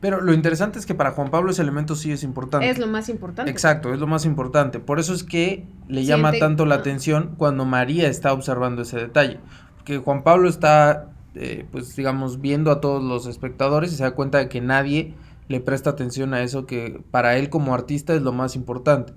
Pero 0.00 0.20
lo 0.20 0.34
interesante 0.34 0.78
es 0.78 0.84
que 0.84 0.94
para 0.94 1.12
Juan 1.12 1.30
Pablo 1.30 1.50
ese 1.50 1.62
elemento 1.62 1.96
sí 1.96 2.12
es 2.12 2.22
importante. 2.22 2.68
Es 2.68 2.78
lo 2.78 2.86
más 2.86 3.08
importante. 3.08 3.50
Exacto, 3.50 3.94
es 3.94 3.98
lo 3.98 4.06
más 4.06 4.26
importante. 4.26 4.78
Por 4.78 5.00
eso 5.00 5.14
es 5.14 5.24
que 5.24 5.66
le 5.88 6.04
llama 6.04 6.32
tanto 6.32 6.66
la 6.66 6.74
ah. 6.74 6.78
atención 6.78 7.34
cuando 7.38 7.64
María 7.64 8.08
está 8.08 8.34
observando 8.34 8.82
ese 8.82 8.98
detalle. 8.98 9.40
Que 9.86 9.96
Juan 9.96 10.22
Pablo 10.22 10.50
está, 10.50 11.13
eh, 11.34 11.66
pues 11.70 11.96
digamos, 11.96 12.40
viendo 12.40 12.70
a 12.70 12.80
todos 12.80 13.02
los 13.02 13.26
espectadores 13.26 13.92
y 13.92 13.96
se 13.96 14.04
da 14.04 14.12
cuenta 14.12 14.38
de 14.38 14.48
que 14.48 14.60
nadie 14.60 15.14
le 15.48 15.60
presta 15.60 15.90
atención 15.90 16.34
a 16.34 16.42
eso 16.42 16.66
que 16.66 17.02
para 17.10 17.36
él 17.36 17.50
como 17.50 17.74
artista 17.74 18.14
es 18.14 18.22
lo 18.22 18.32
más 18.32 18.56
importante. 18.56 19.12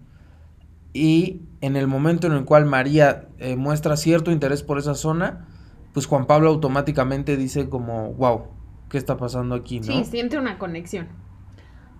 Y 0.93 1.41
en 1.61 1.75
el 1.75 1.87
momento 1.87 2.27
en 2.27 2.33
el 2.33 2.45
cual 2.45 2.65
María 2.65 3.27
eh, 3.37 3.55
muestra 3.55 3.97
cierto 3.97 4.31
interés 4.31 4.63
por 4.63 4.79
esa 4.79 4.95
zona, 4.95 5.47
pues 5.93 6.05
Juan 6.05 6.25
Pablo 6.25 6.49
automáticamente 6.49 7.37
dice 7.37 7.69
como, 7.69 8.13
wow, 8.13 8.47
¿qué 8.89 8.97
está 8.97 9.17
pasando 9.17 9.55
aquí? 9.55 9.79
¿no? 9.79 9.85
Sí, 9.85 10.05
siente 10.05 10.37
una 10.37 10.57
conexión. 10.57 11.07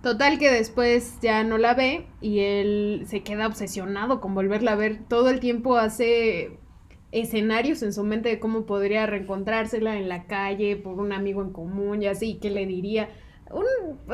Total 0.02 0.38
que 0.38 0.50
después 0.50 1.18
ya 1.20 1.42
no 1.42 1.58
la 1.58 1.74
ve 1.74 2.06
y 2.20 2.40
él 2.40 3.04
se 3.08 3.22
queda 3.22 3.46
obsesionado 3.46 4.20
con 4.20 4.34
volverla 4.34 4.72
a 4.72 4.76
ver. 4.76 5.00
Todo 5.08 5.28
el 5.28 5.40
tiempo 5.40 5.76
hace 5.76 6.57
escenarios 7.12 7.82
en 7.82 7.92
su 7.92 8.04
mente 8.04 8.28
de 8.28 8.38
cómo 8.38 8.66
podría 8.66 9.06
reencontrársela 9.06 9.96
en 9.98 10.08
la 10.08 10.26
calle 10.26 10.76
por 10.76 10.98
un 11.00 11.12
amigo 11.12 11.42
en 11.42 11.50
común 11.52 12.02
y 12.02 12.06
así, 12.06 12.38
qué 12.40 12.50
le 12.50 12.66
diría. 12.66 13.08
Un, 13.50 13.64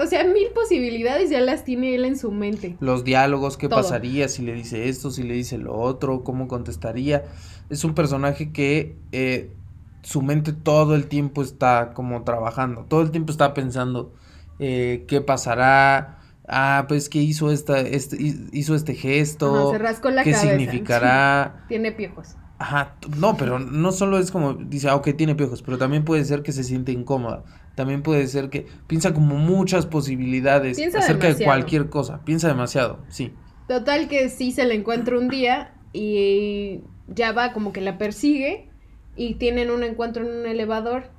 o 0.01 0.07
sea, 0.07 0.23
mil 0.25 0.49
posibilidades 0.55 1.29
ya 1.31 1.41
las 1.41 1.65
tiene 1.65 1.95
él 1.97 2.05
en 2.05 2.17
su 2.17 2.31
mente. 2.31 2.77
los 2.79 3.03
diálogos, 3.05 3.57
qué 3.57 3.69
Todo. 3.69 3.81
pasaría 3.81 4.29
si 4.29 4.43
le 4.43 4.55
dice 4.55 4.89
esto, 4.89 5.11
si 5.11 5.23
le 5.25 5.35
dice 5.35 5.59
lo 5.59 5.75
otro, 5.77 6.23
cómo 6.25 6.47
contestaría. 6.49 7.25
Es 7.69 7.83
un 7.85 7.95
personaje 7.95 8.53
que 8.53 8.97
eh, 9.13 9.57
su 10.03 10.23
mente 10.23 10.53
todo 10.53 10.95
el 10.95 11.09
tiempo 11.09 11.43
está 11.43 11.93
como 11.95 12.23
trabajando, 12.25 12.85
todo 12.85 13.03
el 13.03 13.11
tiempo 13.11 13.33
está 13.33 13.55
pensando 13.55 14.13
eh, 14.61 15.05
qué 15.09 15.21
pasará. 15.21 16.19
Ah, 16.47 16.85
pues 16.89 17.09
que 17.09 17.19
hizo 17.21 17.51
esta, 17.51 17.81
este, 17.81 18.17
hi- 18.23 18.49
hizo 18.53 18.75
este 18.75 18.95
gesto, 18.95 19.71
Ajá, 19.71 19.71
se 19.71 19.79
rascó 19.79 20.11
la 20.11 20.23
qué 20.25 20.31
cabeza. 20.33 20.51
significará. 20.51 21.65
Tiene 21.69 21.91
piojos. 21.93 22.37
Ajá, 22.59 22.95
no, 23.19 23.37
pero 23.37 23.59
no 23.59 23.93
solo 23.93 24.19
es 24.19 24.31
como, 24.31 24.55
dice, 24.55 24.89
ah, 24.89 24.95
ok, 24.95 25.09
tiene 25.17 25.35
piojos, 25.35 25.63
pero 25.63 25.77
también 25.77 26.05
puede 26.05 26.25
ser 26.25 26.43
que 26.43 26.53
se 26.53 26.63
siente 26.63 26.93
incómoda. 26.93 27.43
También 27.75 28.03
puede 28.03 28.27
ser 28.29 28.51
que 28.51 28.67
piensa 28.87 29.13
como 29.13 29.35
muchas 29.37 29.87
posibilidades 29.87 30.77
Piensa 30.77 31.01
acerca 31.01 31.33
de 31.33 31.45
cualquier 31.45 31.89
cosa. 31.89 32.21
Piensa 32.25 32.47
demasiado, 32.47 33.01
sí. 33.09 33.33
Total 33.67 34.09
que 34.09 34.29
sí 34.29 34.53
se 34.53 34.65
la 34.65 34.75
encuentra 34.75 35.19
un 35.19 35.29
día 35.29 35.75
y 35.93 36.83
ya 37.09 37.33
va 37.33 37.53
como 37.53 37.73
que 37.73 37.81
la 37.81 37.99
persigue 37.99 38.69
y 39.17 39.35
tienen 39.35 39.71
un 39.71 39.83
encuentro 39.83 40.25
en 40.25 40.41
un 40.41 40.47
elevador 40.47 41.11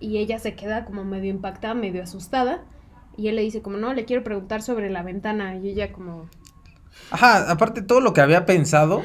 y 0.00 0.18
ella 0.18 0.38
se 0.38 0.54
queda 0.54 0.84
como 0.84 1.04
medio 1.04 1.30
impactada, 1.30 1.74
medio 1.74 2.02
asustada 2.02 2.64
y 3.16 3.28
él 3.28 3.36
le 3.36 3.42
dice 3.42 3.62
como 3.62 3.76
no, 3.76 3.94
le 3.94 4.04
quiero 4.04 4.24
preguntar 4.24 4.62
sobre 4.62 4.90
la 4.90 5.02
ventana 5.02 5.56
y 5.56 5.68
ella 5.68 5.92
como, 5.92 6.28
Ajá, 7.10 7.50
aparte 7.50 7.82
todo 7.82 8.00
lo 8.00 8.12
que 8.12 8.20
había 8.20 8.46
pensado 8.46 9.02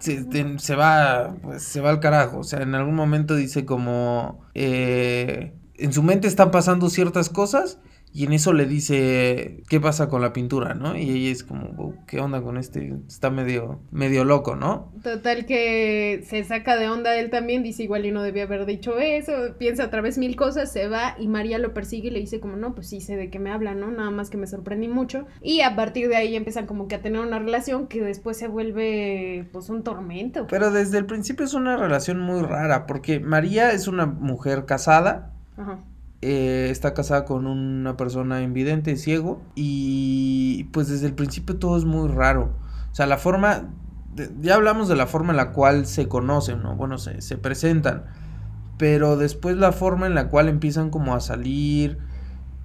se, 0.00 0.58
se 0.58 0.74
va 0.74 1.34
pues, 1.42 1.62
se 1.62 1.80
va 1.80 1.90
al 1.90 2.00
carajo. 2.00 2.38
O 2.38 2.44
sea, 2.44 2.62
en 2.62 2.74
algún 2.74 2.94
momento 2.94 3.34
dice 3.34 3.64
como 3.64 4.44
eh, 4.54 5.54
en 5.74 5.92
su 5.92 6.02
mente 6.02 6.28
están 6.28 6.50
pasando 6.50 6.90
ciertas 6.90 7.28
cosas 7.28 7.78
y 8.12 8.24
en 8.26 8.32
eso 8.32 8.52
le 8.52 8.66
dice 8.66 9.62
qué 9.68 9.80
pasa 9.80 10.08
con 10.08 10.20
la 10.20 10.32
pintura, 10.32 10.74
¿no? 10.74 10.96
Y 10.96 11.10
ella 11.10 11.30
es 11.32 11.44
como, 11.44 11.68
"Wow, 11.68 11.94
¿qué 12.06 12.20
onda 12.20 12.42
con 12.42 12.58
este? 12.58 12.94
Está 13.08 13.30
medio 13.30 13.80
medio 13.90 14.24
loco, 14.24 14.56
¿no? 14.56 14.92
total 15.02 15.46
que 15.46 16.24
se 16.28 16.44
saca 16.44 16.76
de 16.76 16.88
onda 16.88 17.16
él 17.16 17.30
también, 17.30 17.62
dice 17.62 17.82
igual 17.82 18.06
y 18.06 18.12
no 18.12 18.22
debía 18.22 18.44
haber 18.44 18.66
dicho 18.66 18.98
eso, 18.98 19.32
piensa 19.58 19.86
otra 19.86 20.00
vez 20.00 20.18
mil 20.18 20.36
cosas, 20.36 20.72
se 20.72 20.88
va 20.88 21.16
y 21.18 21.28
María 21.28 21.58
lo 21.58 21.74
persigue 21.74 22.08
y 22.08 22.10
le 22.10 22.20
dice 22.20 22.40
como 22.40 22.56
no, 22.56 22.74
pues 22.74 22.88
sí 22.88 23.00
sé 23.00 23.16
de 23.16 23.30
qué 23.30 23.38
me 23.38 23.50
habla, 23.50 23.74
¿no? 23.74 23.90
Nada 23.90 24.10
más 24.10 24.30
que 24.30 24.36
me 24.36 24.46
sorprendí 24.46 24.88
mucho 24.88 25.26
y 25.42 25.62
a 25.62 25.74
partir 25.74 26.08
de 26.08 26.16
ahí 26.16 26.36
empiezan 26.36 26.66
como 26.66 26.88
que 26.88 26.96
a 26.96 27.02
tener 27.02 27.20
una 27.20 27.38
relación 27.38 27.88
que 27.88 28.02
después 28.02 28.36
se 28.36 28.48
vuelve 28.48 29.48
pues 29.52 29.68
un 29.70 29.82
tormento. 29.82 30.46
Pero 30.48 30.70
desde 30.70 30.98
el 30.98 31.06
principio 31.06 31.44
es 31.44 31.54
una 31.54 31.76
relación 31.76 32.20
muy 32.20 32.42
rara 32.42 32.86
porque 32.86 33.20
María 33.20 33.72
es 33.72 33.88
una 33.88 34.06
mujer 34.06 34.64
casada 34.66 35.32
Ajá. 35.56 35.78
Eh, 36.22 36.68
está 36.70 36.94
casada 36.94 37.24
con 37.24 37.46
una 37.46 37.96
persona 37.96 38.42
invidente, 38.42 38.96
ciego, 38.96 39.42
y 39.54 40.64
pues 40.72 40.88
desde 40.88 41.06
el 41.06 41.14
principio 41.14 41.58
todo 41.58 41.76
es 41.76 41.84
muy 41.84 42.08
raro. 42.08 42.54
O 42.90 42.94
sea, 42.94 43.06
la 43.06 43.18
forma, 43.18 43.70
ya 44.40 44.54
hablamos 44.54 44.88
de 44.88 44.96
la 44.96 45.06
forma 45.06 45.32
en 45.32 45.36
la 45.36 45.52
cual 45.52 45.86
se 45.86 46.08
conocen, 46.08 46.62
¿no? 46.62 46.76
Bueno, 46.76 46.98
se, 46.98 47.20
se 47.20 47.36
presentan, 47.36 48.04
pero 48.78 49.16
después 49.16 49.56
la 49.56 49.72
forma 49.72 50.06
en 50.06 50.14
la 50.14 50.28
cual 50.28 50.48
empiezan 50.48 50.90
como 50.90 51.14
a 51.14 51.20
salir, 51.20 51.98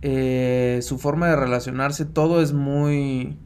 eh, 0.02 0.80
su 0.84 1.00
forma 1.00 1.28
de 1.28 1.36
relacionarse, 1.36 2.06
todo 2.06 2.42
es 2.42 2.54
muy, 2.54 3.38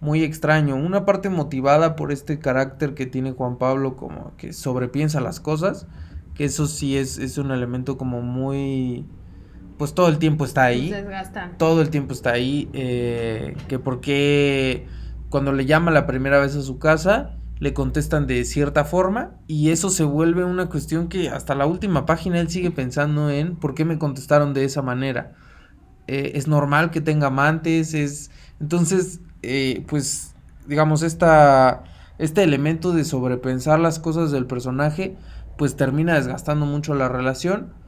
muy 0.00 0.24
extraño. 0.24 0.74
Una 0.74 1.04
parte 1.06 1.30
motivada 1.30 1.94
por 1.94 2.10
este 2.10 2.38
carácter 2.40 2.94
que 2.94 3.06
tiene 3.06 3.32
Juan 3.32 3.58
Pablo, 3.58 3.96
como 3.96 4.36
que 4.36 4.52
sobrepiensa 4.52 5.20
las 5.20 5.38
cosas, 5.40 5.86
que 6.34 6.44
eso 6.44 6.66
sí 6.66 6.96
es, 6.96 7.18
es 7.18 7.38
un 7.38 7.52
elemento 7.52 7.96
como 7.96 8.22
muy, 8.22 9.06
pues 9.80 9.94
todo 9.94 10.08
el 10.08 10.18
tiempo 10.18 10.44
está 10.44 10.64
ahí 10.64 10.90
Desgastan. 10.90 11.56
todo 11.56 11.80
el 11.80 11.88
tiempo 11.88 12.12
está 12.12 12.32
ahí, 12.32 12.68
eh, 12.74 13.56
que 13.66 13.78
por 13.78 14.02
qué 14.02 14.86
cuando 15.30 15.54
le 15.54 15.64
llama 15.64 15.90
la 15.90 16.06
primera 16.06 16.38
vez 16.38 16.54
a 16.54 16.60
su 16.60 16.78
casa, 16.78 17.38
le 17.60 17.72
contestan 17.72 18.26
de 18.26 18.44
cierta 18.44 18.84
forma 18.84 19.38
y 19.46 19.70
eso 19.70 19.88
se 19.88 20.04
vuelve 20.04 20.44
una 20.44 20.68
cuestión 20.68 21.08
que 21.08 21.30
hasta 21.30 21.54
la 21.54 21.64
última 21.64 22.04
página 22.04 22.40
él 22.40 22.50
sigue 22.50 22.70
pensando 22.70 23.30
en 23.30 23.56
por 23.56 23.74
qué 23.74 23.86
me 23.86 23.98
contestaron 23.98 24.52
de 24.52 24.64
esa 24.64 24.82
manera. 24.82 25.32
Eh, 26.08 26.32
es 26.34 26.46
normal 26.46 26.90
que 26.90 27.00
tenga 27.00 27.28
amantes, 27.28 27.94
es... 27.94 28.30
Entonces, 28.60 29.20
eh, 29.40 29.82
pues, 29.88 30.34
digamos, 30.66 31.02
esta, 31.02 31.84
este 32.18 32.42
elemento 32.42 32.92
de 32.92 33.04
sobrepensar 33.04 33.80
las 33.80 33.98
cosas 33.98 34.30
del 34.30 34.44
personaje, 34.44 35.16
pues 35.56 35.74
termina 35.74 36.16
desgastando 36.16 36.66
mucho 36.66 36.94
la 36.94 37.08
relación. 37.08 37.79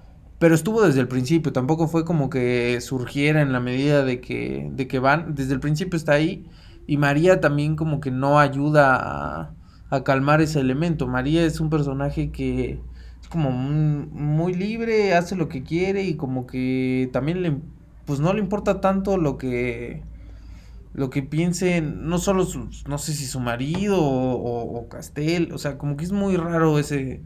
Pero 0.42 0.56
estuvo 0.56 0.82
desde 0.82 0.98
el 0.98 1.06
principio, 1.06 1.52
tampoco 1.52 1.86
fue 1.86 2.04
como 2.04 2.28
que 2.28 2.80
surgiera 2.80 3.42
en 3.42 3.52
la 3.52 3.60
medida 3.60 4.04
de 4.04 4.20
que, 4.20 4.68
de 4.72 4.88
que 4.88 4.98
van, 4.98 5.36
desde 5.36 5.54
el 5.54 5.60
principio 5.60 5.96
está 5.96 6.14
ahí. 6.14 6.44
Y 6.84 6.96
María 6.96 7.40
también 7.40 7.76
como 7.76 8.00
que 8.00 8.10
no 8.10 8.40
ayuda 8.40 9.54
a, 9.88 10.02
calmar 10.02 10.40
ese 10.40 10.58
elemento. 10.58 11.06
María 11.06 11.44
es 11.44 11.60
un 11.60 11.70
personaje 11.70 12.32
que 12.32 12.80
es 13.20 13.28
como 13.28 13.52
muy, 13.52 14.52
libre, 14.52 15.14
hace 15.14 15.36
lo 15.36 15.48
que 15.48 15.62
quiere 15.62 16.02
y 16.02 16.16
como 16.16 16.44
que 16.44 17.08
también 17.12 17.42
le, 17.42 17.58
pues 18.04 18.18
no 18.18 18.32
le 18.32 18.40
importa 18.40 18.80
tanto 18.80 19.18
lo 19.18 19.38
que, 19.38 20.02
lo 20.92 21.08
que 21.08 21.22
piense, 21.22 21.82
no 21.82 22.18
solo 22.18 22.48
no 22.88 22.98
sé 22.98 23.12
si 23.12 23.26
su 23.26 23.38
marido 23.38 24.02
o, 24.02 24.32
o, 24.32 24.76
o 24.76 24.88
Castel, 24.88 25.52
o 25.52 25.58
sea, 25.58 25.78
como 25.78 25.96
que 25.96 26.04
es 26.04 26.10
muy 26.10 26.36
raro 26.36 26.80
ese... 26.80 27.22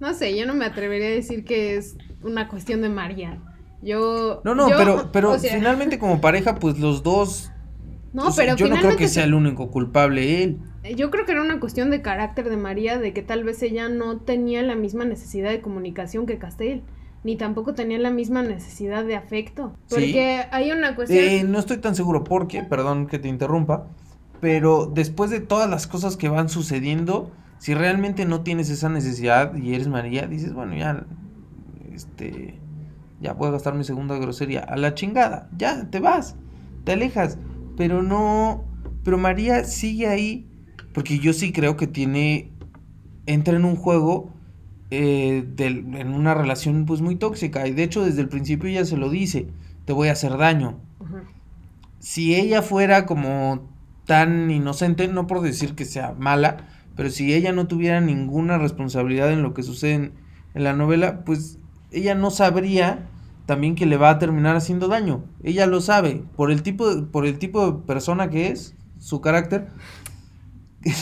No 0.00 0.12
sé, 0.14 0.36
yo 0.36 0.46
no 0.46 0.54
me 0.54 0.64
atrevería 0.66 1.08
a 1.08 1.10
decir 1.10 1.44
que 1.44 1.76
es 1.76 1.96
una 2.22 2.48
cuestión 2.48 2.82
de 2.82 2.88
María. 2.88 3.38
Yo. 3.82 4.40
No, 4.44 4.54
no, 4.54 4.68
yo, 4.68 4.76
pero, 4.76 5.10
pero 5.12 5.32
o 5.32 5.38
sea, 5.38 5.54
finalmente 5.54 5.98
como 5.98 6.20
pareja, 6.20 6.56
pues 6.56 6.78
los 6.78 7.02
dos... 7.02 7.50
No, 8.12 8.28
o 8.28 8.30
sea, 8.30 8.44
pero 8.44 8.56
yo 8.56 8.68
no 8.68 8.76
creo 8.80 8.96
que 8.96 9.08
sea 9.08 9.22
se- 9.24 9.28
el 9.28 9.34
único 9.34 9.70
culpable 9.70 10.42
él. 10.42 10.58
Yo 10.96 11.10
creo 11.10 11.26
que 11.26 11.32
era 11.32 11.42
una 11.42 11.60
cuestión 11.60 11.90
de 11.90 12.00
carácter 12.00 12.48
de 12.48 12.56
María, 12.56 12.98
de 12.98 13.12
que 13.12 13.22
tal 13.22 13.44
vez 13.44 13.62
ella 13.62 13.88
no 13.88 14.18
tenía 14.18 14.62
la 14.62 14.74
misma 14.74 15.04
necesidad 15.04 15.50
de 15.50 15.60
comunicación 15.60 16.24
que 16.26 16.38
Castel, 16.38 16.82
ni 17.24 17.36
tampoco 17.36 17.74
tenía 17.74 17.98
la 17.98 18.10
misma 18.10 18.42
necesidad 18.42 19.04
de 19.04 19.16
afecto. 19.16 19.74
Sí. 19.86 19.94
Porque 19.96 20.44
hay 20.50 20.70
una 20.72 20.94
cuestión. 20.94 21.24
Eh, 21.24 21.44
no 21.44 21.58
estoy 21.58 21.78
tan 21.78 21.94
seguro 21.94 22.22
porque, 22.24 22.62
perdón 22.62 23.06
que 23.08 23.18
te 23.18 23.28
interrumpa, 23.28 23.88
pero 24.40 24.86
después 24.86 25.30
de 25.30 25.40
todas 25.40 25.68
las 25.68 25.86
cosas 25.86 26.16
que 26.16 26.28
van 26.28 26.48
sucediendo, 26.48 27.32
si 27.58 27.74
realmente 27.74 28.24
no 28.26 28.42
tienes 28.42 28.70
esa 28.70 28.88
necesidad 28.88 29.54
y 29.56 29.74
eres 29.74 29.88
María, 29.88 30.26
dices, 30.26 30.52
bueno, 30.52 30.76
ya, 30.76 31.06
este, 31.92 32.58
ya 33.20 33.34
puedo 33.36 33.52
gastar 33.52 33.74
mi 33.74 33.84
segunda 33.84 34.16
grosería, 34.18 34.60
a 34.60 34.76
la 34.76 34.94
chingada, 34.94 35.48
ya, 35.56 35.88
te 35.90 36.00
vas, 36.00 36.36
te 36.84 36.92
alejas, 36.92 37.38
pero 37.76 38.02
no, 38.02 38.64
pero 39.04 39.18
María 39.18 39.64
sigue 39.64 40.06
ahí, 40.06 40.46
porque 40.92 41.18
yo 41.18 41.32
sí 41.32 41.52
creo 41.52 41.76
que 41.76 41.86
tiene, 41.86 42.50
entra 43.26 43.56
en 43.56 43.64
un 43.64 43.76
juego 43.76 44.30
eh, 44.90 45.44
del- 45.56 45.94
en 45.96 46.14
una 46.14 46.32
relación 46.34 46.86
pues 46.86 47.00
muy 47.00 47.16
tóxica, 47.16 47.66
y 47.66 47.72
de 47.72 47.82
hecho 47.82 48.04
desde 48.04 48.20
el 48.20 48.28
principio 48.28 48.68
ella 48.68 48.84
se 48.84 48.96
lo 48.96 49.10
dice, 49.10 49.48
te 49.84 49.92
voy 49.92 50.08
a 50.08 50.12
hacer 50.12 50.36
daño, 50.36 50.78
si 51.98 52.34
ella 52.36 52.62
fuera 52.62 53.06
como 53.06 53.68
tan 54.06 54.50
inocente, 54.50 55.08
no 55.08 55.26
por 55.26 55.40
decir 55.40 55.74
que 55.74 55.84
sea 55.84 56.14
mala, 56.16 56.58
pero 56.96 57.10
si 57.10 57.32
ella 57.34 57.52
no 57.52 57.66
tuviera 57.68 58.00
ninguna 58.00 58.58
responsabilidad 58.58 59.30
en 59.32 59.42
lo 59.42 59.54
que 59.54 59.62
sucede 59.62 59.92
en, 59.94 60.12
en 60.54 60.64
la 60.64 60.72
novela, 60.72 61.24
pues 61.24 61.58
ella 61.92 62.14
no 62.14 62.30
sabría 62.30 63.08
también 63.46 63.76
que 63.76 63.86
le 63.86 63.96
va 63.96 64.10
a 64.10 64.18
terminar 64.18 64.56
haciendo 64.56 64.88
daño. 64.88 65.24
Ella 65.44 65.66
lo 65.66 65.80
sabe, 65.80 66.24
por 66.36 66.50
el 66.50 66.62
tipo 66.62 66.92
de, 66.94 67.02
por 67.02 67.26
el 67.26 67.38
tipo 67.38 67.70
de 67.70 67.82
persona 67.86 68.28
que 68.30 68.48
es, 68.48 68.74
su 68.98 69.20
carácter. 69.20 69.68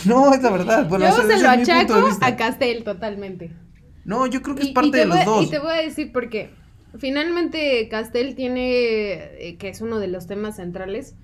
No, 0.07 0.33
es 0.33 0.43
la 0.43 0.51
verdad. 0.51 0.89
Bueno, 0.89 1.05
yo 1.05 1.23
se 1.29 1.43
lo 1.43 1.49
achaco 1.51 2.09
a 2.23 2.37
Castel 2.37 2.85
totalmente. 2.85 3.53
No, 4.07 4.27
yo 4.27 4.41
creo 4.43 4.55
que 4.57 4.63
es 4.63 4.69
Y- 4.69 4.71
y 4.71 4.75
parte 4.75 4.91
te 4.93 4.99
de 4.99 5.07
los 5.07 5.25
dos. 5.25 5.45
Y 5.47 5.51
te 5.51 5.59
voy 5.59 5.73
a 5.73 5.83
decir 5.83 6.11
por 6.13 6.31
qué. 6.31 6.51
Finalmente, 6.99 7.87
Castel 7.91 8.35
tiene, 8.35 9.13
eh, 9.49 9.57
que 9.59 9.69
es 9.69 9.81
uno 9.81 9.99
de 9.99 10.09
los 10.09 10.27
temas 10.27 10.57
centrales, 10.57 11.17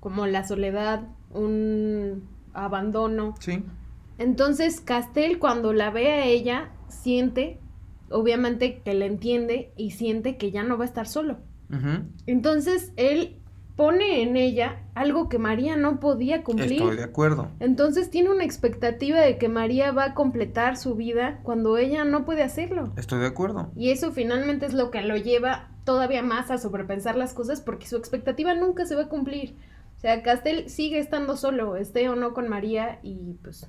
como 0.00 0.26
la 0.26 0.44
soledad, 0.46 1.06
un 1.30 2.24
abandono. 2.52 3.34
Sí. 3.38 3.62
Entonces, 4.20 4.82
Castel 4.82 5.38
cuando 5.38 5.72
la 5.72 5.90
ve 5.90 6.12
a 6.12 6.26
ella, 6.26 6.68
siente, 6.88 7.58
obviamente 8.10 8.82
que 8.82 8.92
la 8.92 9.06
entiende 9.06 9.72
y 9.78 9.92
siente 9.92 10.36
que 10.36 10.50
ya 10.50 10.62
no 10.62 10.76
va 10.76 10.84
a 10.84 10.88
estar 10.88 11.08
solo. 11.08 11.38
Entonces, 12.26 12.92
él 12.96 13.40
pone 13.76 14.20
en 14.20 14.36
ella 14.36 14.82
algo 14.94 15.30
que 15.30 15.38
María 15.38 15.74
no 15.76 16.00
podía 16.00 16.44
cumplir. 16.44 16.72
Estoy 16.72 16.96
de 16.98 17.04
acuerdo. 17.04 17.48
Entonces 17.60 18.10
tiene 18.10 18.28
una 18.28 18.44
expectativa 18.44 19.18
de 19.20 19.38
que 19.38 19.48
María 19.48 19.90
va 19.90 20.04
a 20.04 20.14
completar 20.14 20.76
su 20.76 20.96
vida 20.96 21.40
cuando 21.44 21.78
ella 21.78 22.04
no 22.04 22.26
puede 22.26 22.42
hacerlo. 22.42 22.92
Estoy 22.98 23.20
de 23.20 23.26
acuerdo. 23.28 23.70
Y 23.74 23.90
eso 23.90 24.12
finalmente 24.12 24.66
es 24.66 24.74
lo 24.74 24.90
que 24.90 25.00
lo 25.00 25.16
lleva 25.16 25.70
todavía 25.84 26.22
más 26.22 26.50
a 26.50 26.58
sobrepensar 26.58 27.16
las 27.16 27.32
cosas 27.32 27.62
porque 27.62 27.86
su 27.86 27.96
expectativa 27.96 28.52
nunca 28.52 28.84
se 28.84 28.96
va 28.96 29.04
a 29.04 29.08
cumplir. 29.08 29.56
O 29.96 30.00
sea, 30.00 30.22
Castel 30.22 30.68
sigue 30.68 30.98
estando 30.98 31.38
solo, 31.38 31.76
esté 31.76 32.06
o 32.10 32.16
no 32.16 32.34
con 32.34 32.48
María 32.48 32.98
y 33.02 33.38
pues 33.42 33.66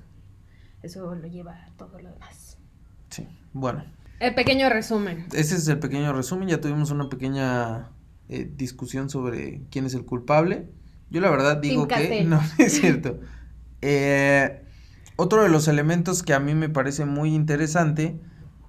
eso 0.82 1.14
lo 1.14 1.26
lleva 1.28 1.52
a 1.52 1.70
todo 1.76 1.98
lo 2.00 2.10
demás. 2.10 2.58
Sí. 3.10 3.26
Bueno, 3.52 3.84
El 4.20 4.34
pequeño 4.34 4.68
resumen. 4.68 5.26
ese 5.32 5.56
es 5.56 5.68
el 5.68 5.78
pequeño 5.78 6.12
resumen. 6.12 6.48
Ya 6.48 6.60
tuvimos 6.60 6.90
una 6.90 7.08
pequeña 7.08 7.90
eh, 8.28 8.50
discusión 8.56 9.10
sobre 9.10 9.62
quién 9.70 9.84
es 9.86 9.94
el 9.94 10.04
culpable. 10.04 10.68
Yo 11.10 11.20
la 11.20 11.30
verdad 11.30 11.58
digo 11.58 11.86
que 11.86 11.94
Castel. 11.94 12.30
no 12.30 12.40
es 12.58 12.72
cierto. 12.72 13.20
Eh, 13.82 14.64
otro 15.16 15.42
de 15.42 15.48
los 15.50 15.68
elementos 15.68 16.22
que 16.22 16.34
a 16.34 16.40
mí 16.40 16.54
me 16.54 16.68
parece 16.68 17.04
muy 17.04 17.34
interesante 17.34 18.18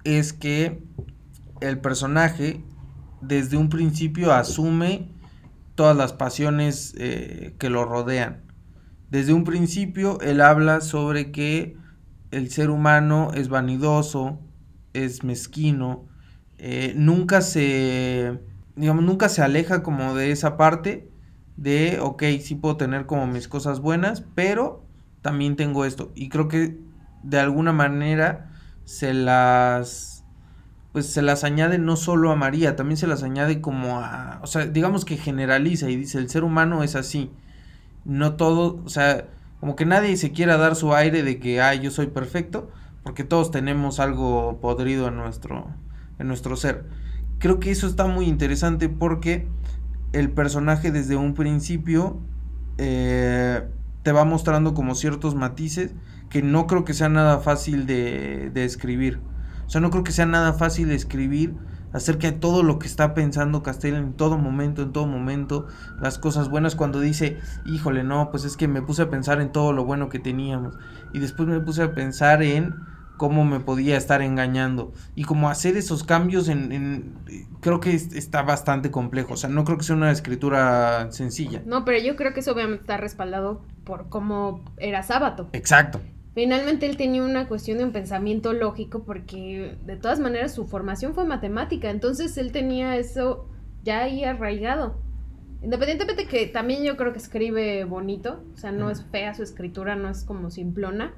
es 0.04 0.32
que 0.32 0.82
el 1.60 1.78
personaje 1.80 2.62
desde 3.22 3.56
un 3.56 3.70
principio 3.70 4.32
asume 4.32 5.08
todas 5.74 5.96
las 5.96 6.12
pasiones 6.12 6.94
eh, 6.98 7.54
que 7.58 7.70
lo 7.70 7.84
rodean. 7.86 8.42
Desde 9.10 9.32
un 9.32 9.44
principio 9.44 10.20
él 10.20 10.40
habla 10.40 10.80
sobre 10.80 11.32
que 11.32 11.76
el 12.36 12.50
ser 12.50 12.70
humano 12.70 13.30
es 13.34 13.48
vanidoso, 13.48 14.40
es 14.92 15.24
mezquino, 15.24 16.06
eh, 16.58 16.94
nunca 16.96 17.40
se, 17.40 18.40
digamos, 18.76 19.04
nunca 19.04 19.28
se 19.28 19.42
aleja 19.42 19.82
como 19.82 20.14
de 20.14 20.30
esa 20.30 20.56
parte 20.56 21.10
de, 21.56 21.98
ok, 22.00 22.22
sí 22.40 22.54
puedo 22.54 22.76
tener 22.76 23.06
como 23.06 23.26
mis 23.26 23.48
cosas 23.48 23.80
buenas, 23.80 24.24
pero 24.34 24.84
también 25.22 25.56
tengo 25.56 25.84
esto. 25.84 26.12
Y 26.14 26.28
creo 26.28 26.48
que 26.48 26.78
de 27.22 27.38
alguna 27.38 27.72
manera 27.72 28.50
se 28.84 29.14
las, 29.14 30.24
pues 30.92 31.06
se 31.06 31.22
las 31.22 31.44
añade 31.44 31.78
no 31.78 31.96
solo 31.96 32.30
a 32.30 32.36
María, 32.36 32.76
también 32.76 32.96
se 32.96 33.06
las 33.06 33.22
añade 33.22 33.60
como 33.60 34.00
a, 34.00 34.40
o 34.42 34.46
sea, 34.46 34.66
digamos 34.66 35.04
que 35.04 35.16
generaliza 35.16 35.90
y 35.90 35.96
dice, 35.96 36.18
el 36.18 36.28
ser 36.28 36.44
humano 36.44 36.82
es 36.82 36.96
así. 36.96 37.30
No 38.04 38.34
todo, 38.34 38.82
o 38.84 38.88
sea, 38.88 39.28
como 39.64 39.76
que 39.76 39.86
nadie 39.86 40.18
se 40.18 40.30
quiera 40.30 40.58
dar 40.58 40.76
su 40.76 40.94
aire 40.94 41.22
de 41.22 41.38
que, 41.38 41.62
ay, 41.62 41.80
yo 41.80 41.90
soy 41.90 42.08
perfecto, 42.08 42.70
porque 43.02 43.24
todos 43.24 43.50
tenemos 43.50 43.98
algo 43.98 44.60
podrido 44.60 45.08
en 45.08 45.16
nuestro, 45.16 45.74
en 46.18 46.28
nuestro 46.28 46.54
ser. 46.56 46.84
Creo 47.38 47.60
que 47.60 47.70
eso 47.70 47.86
está 47.86 48.06
muy 48.06 48.26
interesante 48.26 48.90
porque 48.90 49.48
el 50.12 50.30
personaje 50.30 50.92
desde 50.92 51.16
un 51.16 51.32
principio 51.32 52.20
eh, 52.76 53.66
te 54.02 54.12
va 54.12 54.26
mostrando 54.26 54.74
como 54.74 54.94
ciertos 54.94 55.34
matices 55.34 55.94
que 56.28 56.42
no 56.42 56.66
creo 56.66 56.84
que 56.84 56.92
sea 56.92 57.08
nada 57.08 57.38
fácil 57.38 57.86
de, 57.86 58.50
de 58.52 58.66
escribir. 58.66 59.18
O 59.66 59.70
sea, 59.70 59.80
no 59.80 59.88
creo 59.88 60.04
que 60.04 60.12
sea 60.12 60.26
nada 60.26 60.52
fácil 60.52 60.88
de 60.88 60.94
escribir 60.94 61.54
acerca 61.94 62.30
de 62.30 62.36
todo 62.38 62.62
lo 62.62 62.78
que 62.78 62.86
está 62.86 63.14
pensando 63.14 63.62
Castel 63.62 63.94
en 63.94 64.12
todo 64.12 64.36
momento, 64.36 64.82
en 64.82 64.92
todo 64.92 65.06
momento, 65.06 65.66
las 66.00 66.18
cosas 66.18 66.50
buenas 66.50 66.74
cuando 66.74 67.00
dice, 67.00 67.38
híjole, 67.64 68.04
no, 68.04 68.30
pues 68.30 68.44
es 68.44 68.56
que 68.58 68.68
me 68.68 68.82
puse 68.82 69.02
a 69.02 69.10
pensar 69.10 69.40
en 69.40 69.52
todo 69.52 69.72
lo 69.72 69.84
bueno 69.86 70.10
que 70.10 70.18
teníamos 70.18 70.76
y 71.14 71.20
después 71.20 71.48
me 71.48 71.60
puse 71.60 71.82
a 71.82 71.94
pensar 71.94 72.42
en 72.42 72.74
cómo 73.16 73.44
me 73.44 73.60
podía 73.60 73.96
estar 73.96 74.22
engañando 74.22 74.92
y 75.14 75.22
como 75.22 75.48
hacer 75.48 75.76
esos 75.76 76.02
cambios 76.02 76.48
en, 76.48 76.72
en- 76.72 77.14
creo 77.60 77.78
que 77.78 77.94
es- 77.94 78.12
está 78.12 78.42
bastante 78.42 78.90
complejo, 78.90 79.34
o 79.34 79.36
sea, 79.36 79.48
no 79.48 79.64
creo 79.64 79.78
que 79.78 79.84
sea 79.84 79.94
una 79.96 80.10
escritura 80.10 81.06
sencilla. 81.12 81.62
No, 81.64 81.84
pero 81.84 82.04
yo 82.04 82.16
creo 82.16 82.34
que 82.34 82.40
eso 82.40 82.52
obviamente 82.52 82.82
está 82.82 82.96
respaldado 82.96 83.62
por 83.84 84.08
cómo 84.08 84.64
era 84.78 85.02
Sábato. 85.04 85.48
Exacto. 85.52 86.00
Finalmente 86.34 86.86
él 86.86 86.96
tenía 86.96 87.22
una 87.22 87.46
cuestión 87.46 87.78
de 87.78 87.84
un 87.84 87.92
pensamiento 87.92 88.52
lógico 88.52 89.04
porque 89.04 89.76
de 89.86 89.96
todas 89.96 90.18
maneras 90.18 90.52
su 90.52 90.66
formación 90.66 91.14
fue 91.14 91.24
matemática, 91.24 91.90
entonces 91.90 92.36
él 92.36 92.50
tenía 92.50 92.96
eso 92.96 93.48
ya 93.84 94.02
ahí 94.02 94.24
arraigado. 94.24 94.96
Independientemente 95.62 96.26
que 96.26 96.46
también 96.46 96.82
yo 96.82 96.96
creo 96.96 97.12
que 97.12 97.18
escribe 97.18 97.84
bonito, 97.84 98.42
o 98.52 98.58
sea, 98.58 98.72
no 98.72 98.90
es 98.90 99.04
fea 99.04 99.32
su 99.34 99.42
escritura, 99.42 99.94
no 99.94 100.10
es 100.10 100.24
como 100.24 100.50
simplona, 100.50 101.14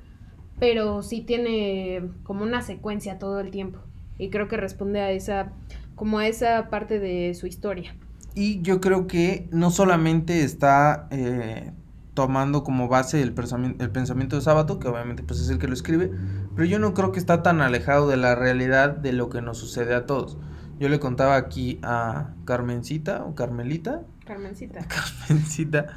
pero 0.58 1.02
sí 1.02 1.22
tiene 1.22 2.10
como 2.22 2.42
una 2.42 2.60
secuencia 2.62 3.18
todo 3.18 3.40
el 3.40 3.50
tiempo 3.50 3.80
y 4.18 4.30
creo 4.30 4.48
que 4.48 4.56
responde 4.56 5.00
a 5.00 5.10
esa 5.10 5.52
como 5.94 6.18
a 6.18 6.26
esa 6.26 6.68
parte 6.68 6.98
de 6.98 7.34
su 7.34 7.46
historia. 7.46 7.96
Y 8.34 8.60
yo 8.60 8.82
creo 8.82 9.06
que 9.06 9.48
no 9.50 9.70
solamente 9.70 10.44
está 10.44 11.08
eh, 11.10 11.72
tomando 12.16 12.64
como 12.64 12.88
base 12.88 13.20
el, 13.20 13.34
pensamiento 13.34 13.84
el 13.84 13.90
pensamiento 13.90 14.36
de 14.36 14.42
Sábato, 14.42 14.78
que 14.78 14.88
obviamente 14.88 15.22
pues 15.22 15.38
es 15.38 15.50
el 15.50 15.58
que 15.58 15.68
lo 15.68 15.74
escribe, 15.74 16.10
pero 16.54 16.66
yo 16.66 16.78
no 16.78 16.94
creo 16.94 17.12
que 17.12 17.18
está 17.18 17.42
tan 17.42 17.60
alejado 17.60 18.08
de 18.08 18.16
la 18.16 18.34
realidad 18.34 18.96
de 18.96 19.12
lo 19.12 19.28
que 19.28 19.42
nos 19.42 19.58
sucede 19.58 19.94
a 19.94 20.06
todos. 20.06 20.38
Yo 20.80 20.88
le 20.88 20.98
contaba 20.98 21.36
aquí 21.36 21.78
a 21.82 22.30
Carmencita 22.46 23.22
o 23.22 23.34
Carmelita, 23.34 24.00
Carmencita. 24.24 24.86
Carmencita, 25.28 25.88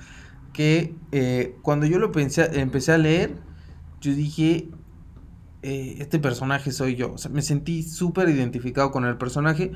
que 0.52 0.94
eh, 1.14 1.56
cuando 1.62 1.86
yo 1.86 2.00
lo 2.00 2.12
pensé, 2.12 2.60
empecé 2.60 2.92
a 2.92 2.98
leer, 2.98 3.38
yo 4.02 4.14
dije, 4.14 4.70
eh, 5.62 5.96
este 6.00 6.20
personaje 6.20 6.74
soy 6.74 6.98
yo. 6.98 7.14
O 7.14 7.18
sea, 7.18 7.32
me 7.32 7.42
sentí 7.42 7.82
súper 7.82 8.28
identificado 8.28 8.92
con 8.92 9.06
el 9.06 9.18
personaje 9.18 9.72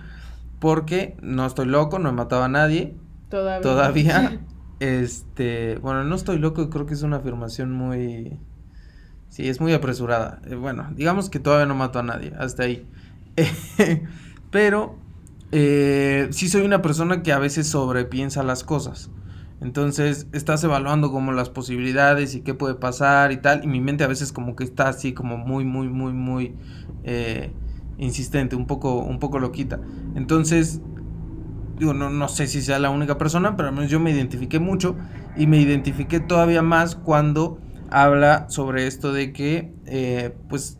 porque 0.59 1.15
no 1.21 1.45
estoy 1.45 1.67
loco, 1.67 1.99
no 1.99 2.09
he 2.09 2.13
matado 2.13 2.43
a 2.43 2.49
nadie, 2.49 2.97
Todavía. 3.29 3.61
todavía. 3.61 4.41
Este, 4.79 5.77
bueno, 5.77 6.03
no 6.03 6.15
estoy 6.15 6.39
loco, 6.39 6.69
creo 6.69 6.85
que 6.85 6.93
es 6.93 7.03
una 7.03 7.17
afirmación 7.17 7.71
muy... 7.71 8.39
Sí, 9.29 9.49
es 9.49 9.59
muy 9.59 9.73
apresurada. 9.73 10.41
Eh, 10.45 10.55
bueno, 10.55 10.89
digamos 10.95 11.29
que 11.29 11.39
todavía 11.39 11.65
no 11.65 11.75
mato 11.75 11.99
a 11.99 12.03
nadie, 12.03 12.33
hasta 12.37 12.63
ahí. 12.63 12.87
Pero 14.51 14.95
eh, 15.51 16.27
sí 16.31 16.49
soy 16.49 16.63
una 16.63 16.81
persona 16.81 17.23
que 17.23 17.31
a 17.31 17.39
veces 17.39 17.67
sobrepiensa 17.67 18.43
las 18.43 18.63
cosas. 18.63 19.09
Entonces 19.61 20.27
estás 20.33 20.63
evaluando 20.63 21.11
como 21.11 21.31
las 21.31 21.49
posibilidades 21.49 22.35
y 22.35 22.41
qué 22.41 22.53
puede 22.53 22.75
pasar 22.75 23.31
y 23.31 23.37
tal. 23.37 23.63
Y 23.63 23.67
mi 23.67 23.79
mente 23.79 24.03
a 24.03 24.07
veces 24.07 24.31
como 24.33 24.55
que 24.55 24.63
está 24.63 24.89
así 24.89 25.13
como 25.13 25.37
muy, 25.37 25.63
muy, 25.63 25.87
muy, 25.87 26.11
muy 26.11 26.55
eh, 27.03 27.51
insistente, 27.97 28.55
un 28.55 28.67
poco, 28.67 28.97
un 28.99 29.19
poco 29.19 29.39
loquita. 29.39 29.79
Entonces, 30.15 30.81
no, 31.91 32.09
no 32.09 32.29
sé 32.29 32.47
si 32.47 32.61
sea 32.61 32.79
la 32.79 32.91
única 32.91 33.17
persona, 33.17 33.57
pero 33.57 33.69
al 33.69 33.75
menos 33.75 33.89
yo 33.89 33.99
me 33.99 34.11
identifiqué 34.11 34.59
mucho 34.59 34.95
y 35.35 35.47
me 35.47 35.57
identifiqué 35.57 36.19
todavía 36.19 36.61
más 36.61 36.95
cuando 36.95 37.59
habla 37.89 38.45
sobre 38.49 38.87
esto 38.87 39.11
de 39.11 39.33
que, 39.33 39.73
eh, 39.87 40.37
pues, 40.47 40.79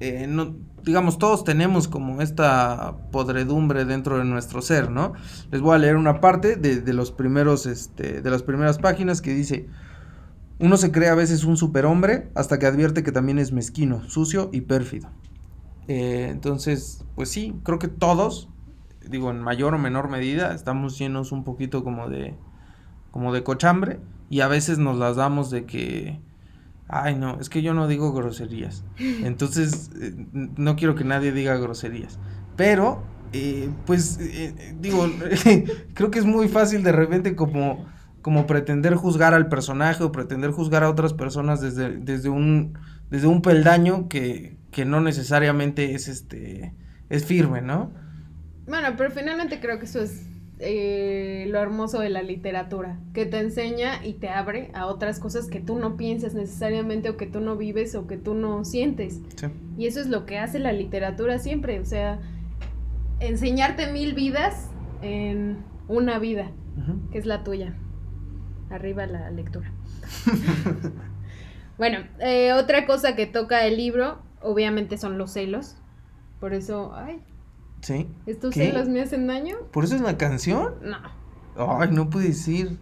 eh, 0.00 0.26
no, 0.26 0.56
digamos, 0.82 1.18
todos 1.18 1.44
tenemos 1.44 1.86
como 1.86 2.20
esta 2.20 2.96
podredumbre 3.12 3.84
dentro 3.84 4.18
de 4.18 4.24
nuestro 4.24 4.62
ser, 4.62 4.90
¿no? 4.90 5.12
Les 5.50 5.60
voy 5.60 5.74
a 5.74 5.78
leer 5.78 5.96
una 5.96 6.20
parte 6.20 6.56
de, 6.56 6.80
de 6.80 6.92
los 6.94 7.12
primeros, 7.12 7.66
este, 7.66 8.22
de 8.22 8.30
las 8.30 8.42
primeras 8.42 8.78
páginas 8.78 9.20
que 9.22 9.34
dice, 9.34 9.68
uno 10.58 10.76
se 10.76 10.92
cree 10.92 11.08
a 11.08 11.14
veces 11.14 11.44
un 11.44 11.56
superhombre 11.56 12.30
hasta 12.34 12.58
que 12.58 12.66
advierte 12.66 13.02
que 13.02 13.12
también 13.12 13.38
es 13.38 13.52
mezquino, 13.52 14.08
sucio 14.08 14.50
y 14.52 14.62
pérfido. 14.62 15.10
Eh, 15.88 16.28
entonces, 16.30 17.04
pues 17.14 17.28
sí, 17.28 17.54
creo 17.64 17.78
que 17.78 17.88
todos, 17.88 18.48
digo, 19.08 19.30
en 19.30 19.40
mayor 19.40 19.74
o 19.74 19.78
menor 19.78 20.08
medida, 20.08 20.54
estamos 20.54 20.98
llenos 20.98 21.32
un 21.32 21.44
poquito 21.44 21.84
como 21.84 22.08
de, 22.08 22.34
como 23.10 23.32
de 23.32 23.42
cochambre 23.42 24.00
y 24.30 24.40
a 24.40 24.48
veces 24.48 24.78
nos 24.78 24.98
las 24.98 25.16
damos 25.16 25.50
de 25.50 25.64
que, 25.64 26.20
ay 26.88 27.14
no, 27.14 27.38
es 27.40 27.48
que 27.48 27.62
yo 27.62 27.74
no 27.74 27.88
digo 27.88 28.12
groserías. 28.12 28.84
Entonces, 28.98 29.90
eh, 30.00 30.14
no 30.32 30.76
quiero 30.76 30.94
que 30.94 31.04
nadie 31.04 31.32
diga 31.32 31.56
groserías. 31.56 32.18
Pero, 32.56 33.02
eh, 33.32 33.68
pues, 33.86 34.18
eh, 34.20 34.54
eh, 34.56 34.74
digo, 34.80 35.06
creo 35.94 36.10
que 36.10 36.18
es 36.18 36.24
muy 36.24 36.48
fácil 36.48 36.82
de 36.82 36.92
repente 36.92 37.34
como, 37.34 37.86
como 38.22 38.46
pretender 38.46 38.94
juzgar 38.94 39.34
al 39.34 39.48
personaje 39.48 40.04
o 40.04 40.12
pretender 40.12 40.50
juzgar 40.52 40.84
a 40.84 40.90
otras 40.90 41.12
personas 41.14 41.60
desde, 41.60 41.96
desde 41.96 42.28
un, 42.28 42.78
desde 43.10 43.26
un 43.26 43.42
peldaño 43.42 44.08
que, 44.08 44.56
que 44.70 44.84
no 44.84 45.00
necesariamente 45.00 45.94
es 45.94 46.08
este, 46.08 46.74
es 47.08 47.24
firme, 47.24 47.62
¿no? 47.62 47.92
Bueno, 48.66 48.88
pero 48.96 49.10
finalmente 49.10 49.60
creo 49.60 49.78
que 49.78 49.84
eso 49.84 50.00
es 50.00 50.26
eh, 50.60 51.46
lo 51.48 51.58
hermoso 51.58 51.98
de 51.98 52.10
la 52.10 52.22
literatura, 52.22 52.98
que 53.12 53.26
te 53.26 53.38
enseña 53.38 54.04
y 54.04 54.14
te 54.14 54.28
abre 54.28 54.70
a 54.72 54.86
otras 54.86 55.18
cosas 55.18 55.48
que 55.48 55.60
tú 55.60 55.78
no 55.78 55.96
piensas 55.96 56.34
necesariamente 56.34 57.10
o 57.10 57.16
que 57.16 57.26
tú 57.26 57.40
no 57.40 57.56
vives 57.56 57.94
o 57.94 58.06
que 58.06 58.16
tú 58.16 58.34
no 58.34 58.64
sientes. 58.64 59.20
Sí. 59.36 59.46
Y 59.76 59.86
eso 59.86 60.00
es 60.00 60.06
lo 60.06 60.26
que 60.26 60.38
hace 60.38 60.58
la 60.60 60.72
literatura 60.72 61.38
siempre, 61.38 61.80
o 61.80 61.84
sea, 61.84 62.20
enseñarte 63.20 63.90
mil 63.92 64.14
vidas 64.14 64.70
en 65.02 65.58
una 65.88 66.18
vida, 66.18 66.50
que 67.12 67.18
es 67.18 67.26
la 67.26 67.44
tuya. 67.44 67.74
Arriba 68.70 69.06
la 69.06 69.30
lectura. 69.30 69.72
bueno, 71.78 71.98
eh, 72.20 72.52
otra 72.52 72.86
cosa 72.86 73.14
que 73.14 73.26
toca 73.26 73.66
el 73.66 73.76
libro, 73.76 74.22
obviamente 74.40 74.96
son 74.98 75.18
los 75.18 75.32
celos. 75.32 75.76
Por 76.40 76.54
eso, 76.54 76.92
ay, 76.94 77.20
Sí. 77.84 78.08
¿estos 78.26 78.54
¿Qué? 78.54 78.66
celos 78.70 78.88
me 78.88 79.02
hacen 79.02 79.26
daño? 79.26 79.56
¿Por 79.70 79.84
eso 79.84 79.94
es 79.94 80.00
la 80.00 80.16
canción? 80.16 80.74
No. 80.82 80.98
Ay, 81.78 81.90
no 81.92 82.08
puede 82.08 82.28
decir. 82.28 82.78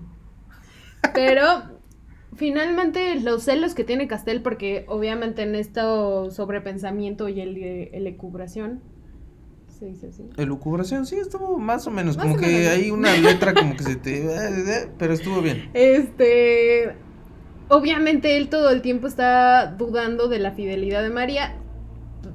Pero 1.13 1.45
finalmente 2.37 3.21
los 3.21 3.43
celos 3.43 3.75
que 3.75 3.83
tiene 3.83 4.07
Castel, 4.07 4.43
porque 4.43 4.85
obviamente 4.89 5.43
en 5.43 5.57
esto 5.57 6.31
sobrepensamiento 6.31 7.29
y 7.29 7.41
el, 7.41 7.57
el 7.93 8.07
ecubración, 8.07 8.81
se 9.79 9.87
dice 9.87 10.07
así. 10.09 10.23
Elucubración, 10.37 11.05
sí, 11.07 11.17
estuvo 11.17 11.59
más 11.59 11.87
o 11.89 11.91
menos. 11.91 12.17
Más 12.17 12.27
como 12.27 12.37
o 12.37 12.39
que 12.39 12.47
menos. 12.47 12.69
hay 12.69 12.91
una 12.93 13.17
letra 13.17 13.53
como 13.55 13.77
que 13.77 13.83
se 13.83 13.97
te. 13.97 14.25
Pero 14.99 15.13
estuvo 15.13 15.43
bien. 15.43 15.69
Este, 15.75 16.95
obviamente 17.69 18.37
él 18.37 18.49
todo 18.49 18.71
el 18.71 18.83
tiempo 18.83 19.09
está 19.09 19.67
dudando 19.67 20.29
de 20.29 20.39
la 20.39 20.53
fidelidad 20.53 21.03
de 21.03 21.11
María. 21.11 21.57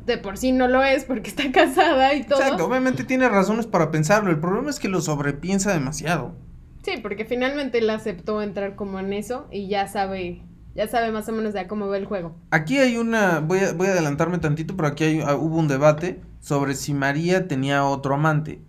De 0.05 0.17
por 0.17 0.37
sí 0.37 0.51
no 0.51 0.67
lo 0.67 0.83
es 0.83 1.03
porque 1.05 1.29
está 1.29 1.51
casada 1.51 2.13
y 2.13 2.23
todo. 2.25 2.39
Exacto, 2.41 2.65
obviamente 2.65 3.03
tiene 3.03 3.27
razones 3.29 3.65
para 3.67 3.91
pensarlo. 3.91 4.29
El 4.31 4.39
problema 4.39 4.69
es 4.69 4.79
que 4.79 4.87
lo 4.89 5.01
sobrepiensa 5.01 5.73
demasiado. 5.73 6.35
Sí, 6.83 6.93
porque 7.01 7.25
finalmente 7.25 7.79
él 7.79 7.89
aceptó 7.89 8.41
entrar 8.41 8.75
como 8.75 8.99
en 8.99 9.11
eso 9.13 9.47
y 9.51 9.67
ya 9.67 9.87
sabe, 9.87 10.41
ya 10.75 10.87
sabe 10.87 11.11
más 11.11 11.27
o 11.27 11.33
menos 11.33 11.53
de 11.53 11.67
cómo 11.67 11.87
va 11.87 11.97
el 11.97 12.05
juego. 12.05 12.35
Aquí 12.51 12.77
hay 12.77 12.95
una. 12.97 13.39
Voy 13.39 13.59
a, 13.59 13.73
voy 13.73 13.87
a 13.87 13.91
adelantarme 13.91 14.37
tantito, 14.39 14.75
pero 14.77 14.87
aquí 14.87 15.03
hay- 15.03 15.21
ah, 15.21 15.35
hubo 15.35 15.57
un 15.57 15.67
debate 15.67 16.21
sobre 16.39 16.75
si 16.75 16.93
María 16.93 17.47
tenía 17.47 17.83
otro 17.85 18.13
amante. 18.15 18.61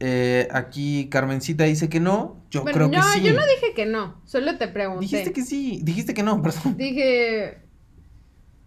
Eh, 0.00 0.48
aquí 0.50 1.08
Carmencita 1.08 1.64
dice 1.64 1.88
que 1.88 2.00
no. 2.00 2.44
Yo 2.50 2.62
Bueno, 2.62 2.76
creo 2.76 2.88
no, 2.88 3.00
que 3.00 3.18
sí. 3.20 3.22
yo 3.24 3.32
no 3.32 3.40
dije 3.46 3.72
que 3.74 3.86
no, 3.86 4.20
solo 4.24 4.58
te 4.58 4.68
pregunté. 4.68 5.00
Dijiste 5.06 5.32
que 5.32 5.42
sí. 5.42 5.80
Dijiste 5.84 6.12
que 6.14 6.22
no, 6.22 6.42
perdón. 6.42 6.76
Dije. 6.76 7.58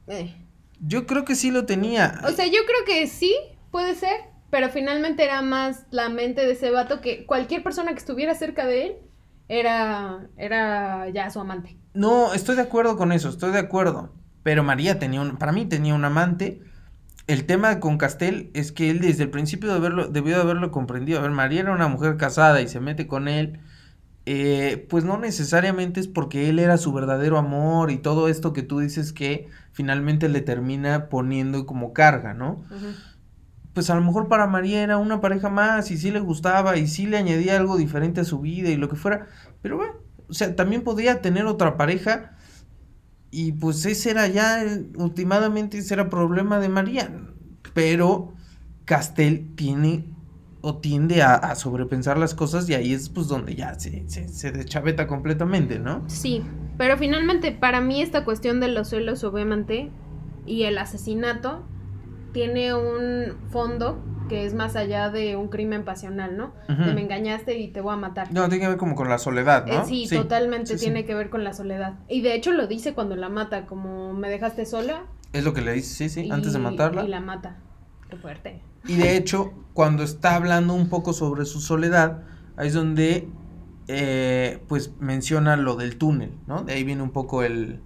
eh. 0.07 0.35
Yo 0.79 1.05
creo 1.05 1.25
que 1.25 1.35
sí 1.35 1.51
lo 1.51 1.65
tenía. 1.65 2.21
O 2.25 2.31
sea, 2.31 2.45
yo 2.45 2.59
creo 2.65 2.85
que 2.85 3.07
sí, 3.07 3.35
puede 3.71 3.95
ser, 3.95 4.17
pero 4.49 4.69
finalmente 4.69 5.23
era 5.23 5.41
más 5.41 5.85
la 5.91 6.09
mente 6.09 6.45
de 6.45 6.51
ese 6.51 6.71
vato 6.71 7.01
que 7.01 7.25
cualquier 7.25 7.63
persona 7.63 7.91
que 7.91 7.99
estuviera 7.99 8.35
cerca 8.35 8.65
de 8.65 8.85
él 8.85 8.95
era, 9.49 10.27
era 10.37 11.09
ya 11.09 11.29
su 11.29 11.39
amante. 11.39 11.77
No, 11.93 12.33
estoy 12.33 12.55
de 12.55 12.61
acuerdo 12.61 12.97
con 12.97 13.11
eso, 13.11 13.29
estoy 13.29 13.51
de 13.51 13.59
acuerdo. 13.59 14.13
Pero 14.43 14.63
María 14.63 14.99
tenía 14.99 15.21
un, 15.21 15.37
para 15.37 15.51
mí 15.51 15.65
tenía 15.65 15.93
un 15.93 16.05
amante. 16.05 16.61
El 17.27 17.45
tema 17.45 17.79
con 17.79 17.97
Castel 17.97 18.51
es 18.53 18.71
que 18.71 18.89
él 18.89 19.01
desde 19.01 19.23
el 19.23 19.29
principio 19.29 19.69
de 19.69 19.75
haberlo, 19.75 20.07
debió 20.07 20.35
de 20.35 20.41
haberlo 20.43 20.71
comprendido. 20.71 21.19
A 21.19 21.23
ver, 21.23 21.31
María 21.31 21.61
era 21.61 21.73
una 21.73 21.87
mujer 21.87 22.15
casada 22.17 22.61
y 22.61 22.67
se 22.67 22.79
mete 22.79 23.07
con 23.07 23.27
él. 23.27 23.59
Eh, 24.29 24.85
pues 24.89 25.05
no 25.05 25.17
necesariamente 25.17 26.01
es 26.01 26.09
porque 26.09 26.49
él 26.49 26.59
era 26.59 26.77
su 26.77 26.91
verdadero 26.91 27.37
amor 27.37 27.91
y 27.91 27.97
todo 27.97 28.27
esto 28.27 28.51
que 28.51 28.61
tú 28.61 28.79
dices 28.79 29.13
que 29.13 29.47
finalmente 29.71 30.27
le 30.27 30.41
termina 30.41 31.07
poniendo 31.07 31.65
como 31.65 31.93
carga, 31.93 32.33
¿no? 32.33 32.61
Pues 33.71 33.89
a 33.89 33.95
lo 33.95 34.01
mejor 34.01 34.27
para 34.27 34.45
María 34.45 34.83
era 34.83 34.97
una 34.97 35.21
pareja 35.21 35.49
más 35.49 35.91
y 35.91 35.97
sí 35.97 36.11
le 36.11 36.19
gustaba 36.19 36.75
y 36.75 36.87
sí 36.87 37.05
le 37.05 37.15
añadía 37.15 37.55
algo 37.55 37.77
diferente 37.77 38.19
a 38.19 38.25
su 38.25 38.41
vida 38.41 38.69
y 38.69 38.75
lo 38.75 38.89
que 38.89 38.97
fuera. 38.97 39.27
Pero 39.61 39.77
bueno, 39.77 39.93
o 40.27 40.33
sea, 40.33 40.53
también 40.57 40.83
podría 40.83 41.21
tener 41.21 41.45
otra 41.45 41.77
pareja 41.77 42.35
y 43.31 43.53
pues 43.53 43.85
ese 43.85 44.11
era 44.11 44.27
ya, 44.27 44.61
últimamente 44.97 45.77
ese 45.77 45.93
era 45.93 46.09
problema 46.09 46.59
de 46.59 46.67
María. 46.67 47.17
Pero 47.73 48.33
Castel 48.83 49.55
tiene 49.55 50.16
o 50.67 50.77
tiende 50.77 51.21
a, 51.21 51.35
a 51.35 51.55
sobrepensar 51.55 52.17
las 52.17 52.33
cosas 52.33 52.69
y 52.69 52.73
ahí 52.73 52.93
es 52.93 53.07
pues 53.09 53.27
donde 53.29 53.55
ya 53.55 53.79
se, 53.79 54.03
se, 54.09 54.27
se 54.27 54.51
deschaveta 54.51 55.07
completamente, 55.07 55.79
¿no? 55.79 56.03
Sí, 56.07 56.43
pero 56.77 56.97
finalmente 56.97 57.51
para 57.53 57.79
mí 57.79 58.01
esta 58.01 58.25
cuestión 58.25 58.59
de 58.59 58.67
los 58.67 58.89
celos 58.89 59.23
obviamente 59.23 59.89
y 60.45 60.63
el 60.63 60.77
asesinato 60.77 61.63
tiene 62.33 62.73
un 62.73 63.33
fondo 63.49 63.97
que 64.29 64.45
es 64.45 64.53
más 64.53 64.75
allá 64.75 65.09
de 65.09 65.37
un 65.37 65.47
crimen 65.47 65.85
pasional, 65.85 66.35
¿no? 66.35 66.51
Me 66.67 67.01
engañaste 67.01 67.57
y 67.57 67.69
te 67.69 67.79
voy 67.79 67.93
a 67.93 67.95
matar. 67.97 68.27
No, 68.33 68.49
tiene 68.49 68.59
que 68.63 68.67
ver 68.67 68.77
como 68.77 68.95
con 68.95 69.07
la 69.07 69.19
soledad, 69.19 69.65
Eh, 69.69 69.73
¿no? 69.73 69.85
sí, 69.85 70.05
totalmente 70.09 70.73
sí, 70.73 70.77
sí. 70.79 70.85
tiene 70.85 71.05
que 71.05 71.15
ver 71.15 71.29
con 71.29 71.45
la 71.45 71.53
soledad. 71.53 71.93
Y 72.09 72.21
de 72.21 72.35
hecho 72.35 72.51
lo 72.51 72.67
dice 72.67 72.93
cuando 72.93 73.15
la 73.15 73.29
mata, 73.29 73.65
como 73.65 74.13
me 74.13 74.29
dejaste 74.29 74.65
sola. 74.65 75.03
Es 75.31 75.45
lo 75.45 75.53
que 75.53 75.61
le 75.61 75.71
dice, 75.71 75.95
sí, 75.95 76.09
sí, 76.09 76.27
y- 76.27 76.31
antes 76.31 76.51
de 76.51 76.59
matarla. 76.59 77.05
Y 77.05 77.07
la 77.07 77.21
mata. 77.21 77.55
Qué 78.09 78.17
fuerte. 78.17 78.61
Y 78.87 78.95
de 78.95 79.17
hecho, 79.17 79.53
cuando 79.73 80.03
está 80.03 80.35
hablando 80.35 80.73
un 80.73 80.89
poco 80.89 81.13
sobre 81.13 81.45
su 81.45 81.59
soledad, 81.59 82.23
ahí 82.55 82.67
es 82.67 82.73
donde 82.73 83.29
eh, 83.87 84.63
pues 84.67 84.93
menciona 84.99 85.55
lo 85.57 85.75
del 85.75 85.97
túnel, 85.97 86.31
¿no? 86.47 86.63
De 86.63 86.73
ahí 86.73 86.83
viene 86.83 87.03
un 87.03 87.11
poco 87.11 87.43
el, 87.43 87.81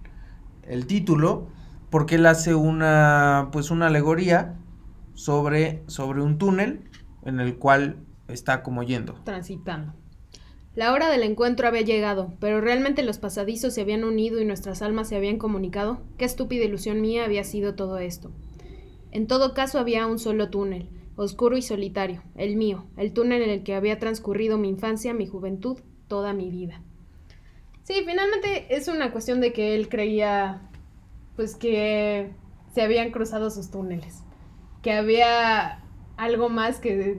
el 0.62 0.86
título, 0.86 1.48
porque 1.90 2.14
él 2.14 2.26
hace 2.26 2.54
una 2.54 3.48
pues 3.52 3.70
una 3.70 3.88
alegoría 3.88 4.56
sobre, 5.14 5.82
sobre 5.86 6.22
un 6.22 6.38
túnel 6.38 6.88
en 7.24 7.40
el 7.40 7.56
cual 7.56 7.96
está 8.28 8.62
como 8.62 8.82
yendo. 8.82 9.14
transitando. 9.24 9.94
La 10.74 10.92
hora 10.92 11.10
del 11.10 11.22
encuentro 11.22 11.68
había 11.68 11.82
llegado, 11.82 12.32
pero 12.40 12.62
realmente 12.62 13.02
los 13.02 13.18
pasadizos 13.18 13.74
se 13.74 13.82
habían 13.82 14.04
unido 14.04 14.40
y 14.40 14.46
nuestras 14.46 14.80
almas 14.80 15.08
se 15.08 15.16
habían 15.16 15.36
comunicado. 15.36 16.00
Qué 16.16 16.24
estúpida 16.24 16.64
ilusión 16.64 17.02
mía 17.02 17.26
había 17.26 17.44
sido 17.44 17.74
todo 17.74 17.98
esto. 17.98 18.32
En 19.12 19.26
todo 19.26 19.54
caso 19.54 19.78
había 19.78 20.06
un 20.06 20.18
solo 20.18 20.50
túnel, 20.50 20.88
oscuro 21.16 21.56
y 21.56 21.62
solitario, 21.62 22.22
el 22.34 22.56
mío, 22.56 22.86
el 22.96 23.12
túnel 23.12 23.42
en 23.42 23.50
el 23.50 23.62
que 23.62 23.74
había 23.74 23.98
transcurrido 23.98 24.58
mi 24.58 24.68
infancia, 24.68 25.14
mi 25.14 25.26
juventud, 25.26 25.78
toda 26.08 26.32
mi 26.32 26.50
vida. 26.50 26.82
Sí, 27.84 27.94
finalmente 28.06 28.74
es 28.74 28.88
una 28.88 29.12
cuestión 29.12 29.40
de 29.40 29.52
que 29.52 29.74
él 29.74 29.88
creía, 29.88 30.70
pues 31.36 31.56
que 31.56 32.32
se 32.74 32.82
habían 32.82 33.10
cruzado 33.10 33.50
sus 33.50 33.70
túneles, 33.70 34.22
que 34.82 34.92
había 34.92 35.84
algo 36.16 36.48
más 36.48 36.78
que, 36.78 37.18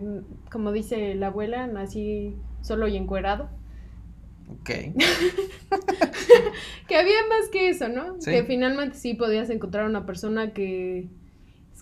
como 0.51 0.71
dice 0.71 1.15
la 1.15 1.27
abuela, 1.27 1.67
nací 1.67 2.35
solo 2.61 2.87
y 2.87 2.97
encuerado. 2.97 3.49
Ok. 4.49 4.69
Que 6.87 6.97
había 6.97 7.15
más 7.29 7.49
que 7.49 7.69
eso, 7.69 7.87
¿no? 7.87 8.19
Sí. 8.19 8.29
Que 8.29 8.43
finalmente 8.43 8.97
sí 8.97 9.13
podías 9.13 9.49
encontrar 9.49 9.85
una 9.85 10.05
persona 10.05 10.53
que... 10.53 11.07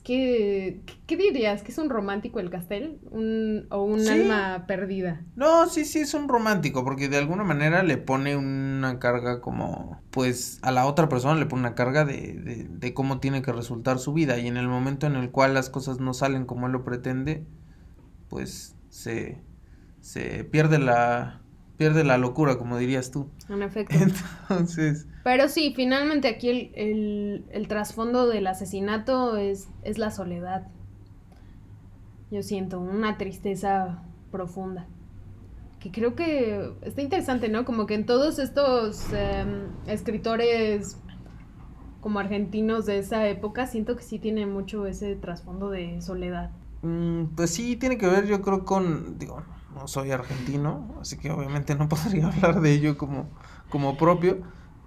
Que... 0.03 0.81
¿Qué, 0.85 0.93
qué 1.07 1.17
dirías? 1.17 1.63
¿Que 1.63 1.71
es 1.71 1.77
un 1.77 1.89
romántico 1.89 2.39
el 2.39 2.49
castel? 2.49 2.99
Un, 3.11 3.67
¿O 3.71 3.83
un 3.83 3.99
Sí. 3.99 4.09
alma 4.09 4.65
perdida? 4.67 5.21
No, 5.35 5.67
sí, 5.69 5.85
sí, 5.85 5.99
es 5.99 6.13
un 6.13 6.27
romántico, 6.27 6.83
porque 6.83 7.07
de 7.09 7.17
alguna 7.17 7.43
manera 7.43 7.83
le 7.83 7.97
pone 7.97 8.35
una 8.35 8.99
carga 8.99 9.39
como, 9.41 10.01
pues 10.11 10.59
a 10.61 10.71
la 10.71 10.85
otra 10.85 11.07
persona 11.09 11.39
le 11.39 11.45
pone 11.45 11.61
una 11.61 11.75
carga 11.75 12.03
de, 12.05 12.33
de, 12.33 12.67
de 12.69 12.93
cómo 12.93 13.19
tiene 13.21 13.41
que 13.41 13.53
resultar 13.53 13.97
su 13.99 14.13
vida, 14.13 14.37
y 14.39 14.47
en 14.47 14.57
el 14.57 14.67
momento 14.67 15.07
en 15.07 15.15
el 15.15 15.31
cual 15.31 15.53
las 15.53 15.69
cosas 15.69 15.99
no 15.99 16.13
salen 16.13 16.45
como 16.45 16.67
él 16.67 16.73
lo 16.73 16.83
pretende, 16.83 17.45
pues 18.29 18.75
se, 18.89 19.41
se 20.01 20.43
pierde 20.45 20.79
la, 20.79 21.40
pierde 21.81 22.03
la 22.03 22.19
locura, 22.19 22.59
como 22.59 22.77
dirías 22.77 23.09
tú. 23.09 23.27
En 23.49 23.61
efecto. 23.63 23.99
Entonces, 24.49 25.07
Pero 25.23 25.49
sí, 25.49 25.73
finalmente 25.75 26.27
aquí 26.27 26.49
el, 26.49 26.71
el, 26.75 27.45
el 27.51 27.67
trasfondo 27.67 28.27
del 28.27 28.47
asesinato 28.47 29.37
es, 29.37 29.67
es 29.83 29.97
la 29.97 30.11
soledad. 30.11 30.67
Yo 32.31 32.41
siento 32.43 32.79
una 32.79 33.17
tristeza 33.17 34.03
profunda. 34.31 34.87
Que 35.79 35.91
creo 35.91 36.15
que 36.15 36.77
está 36.83 37.01
interesante, 37.01 37.49
¿no? 37.49 37.65
Como 37.65 37.85
que 37.87 37.95
en 37.95 38.05
todos 38.05 38.39
estos 38.39 39.11
em, 39.13 39.79
escritores 39.87 40.97
como 42.01 42.19
argentinos 42.19 42.85
de 42.85 42.97
esa 42.99 43.27
época, 43.29 43.65
siento 43.67 43.95
que 43.95 44.03
sí 44.03 44.19
tiene 44.19 44.45
mucho 44.45 44.87
ese 44.87 45.15
trasfondo 45.15 45.69
de 45.69 46.01
soledad. 46.01 46.51
mm, 46.81 47.35
pues 47.35 47.51
sí, 47.51 47.75
tiene 47.77 47.97
que 47.97 48.07
ver 48.07 48.25
yo 48.27 48.41
creo 48.41 48.65
con, 48.65 49.17
digo, 49.17 49.43
no 49.75 49.87
soy 49.87 50.11
argentino, 50.11 50.95
así 51.01 51.17
que 51.17 51.31
obviamente 51.31 51.75
no 51.75 51.87
podría 51.89 52.27
hablar 52.27 52.61
de 52.61 52.71
ello 52.73 52.97
como, 52.97 53.29
como 53.69 53.97
propio, 53.97 54.39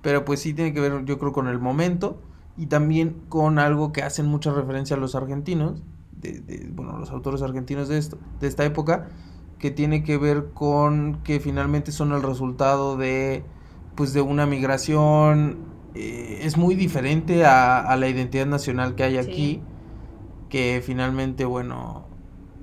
pero 0.02 0.24
pues 0.24 0.40
sí 0.40 0.54
tiene 0.54 0.72
que 0.72 0.80
ver 0.80 1.04
yo 1.04 1.18
creo 1.18 1.32
con 1.32 1.48
el 1.48 1.58
momento 1.58 2.20
y 2.56 2.66
también 2.66 3.24
con 3.28 3.58
algo 3.58 3.92
que 3.92 4.02
hacen 4.02 4.26
mucha 4.26 4.52
referencia 4.52 4.96
a 4.96 4.98
los 4.98 5.14
argentinos, 5.14 5.82
de, 6.12 6.40
de, 6.40 6.68
bueno, 6.72 6.98
los 6.98 7.10
autores 7.10 7.42
argentinos 7.42 7.88
de, 7.88 7.98
esto, 7.98 8.18
de 8.40 8.46
esta 8.46 8.64
época, 8.64 9.08
que 9.58 9.70
tiene 9.70 10.04
que 10.04 10.18
ver 10.18 10.52
con 10.52 11.22
que 11.24 11.40
finalmente 11.40 11.92
son 11.92 12.12
el 12.12 12.22
resultado 12.22 12.96
de, 12.96 13.44
pues 13.94 14.12
de 14.12 14.20
una 14.20 14.46
migración, 14.46 15.58
eh, 15.94 16.40
es 16.42 16.56
muy 16.56 16.74
diferente 16.74 17.44
a, 17.44 17.80
a 17.80 17.96
la 17.96 18.08
identidad 18.08 18.46
nacional 18.46 18.94
que 18.94 19.04
hay 19.04 19.18
Sí. 19.18 19.18
aquí, 19.18 19.62
que 20.48 20.82
finalmente, 20.84 21.44
bueno, 21.44 22.08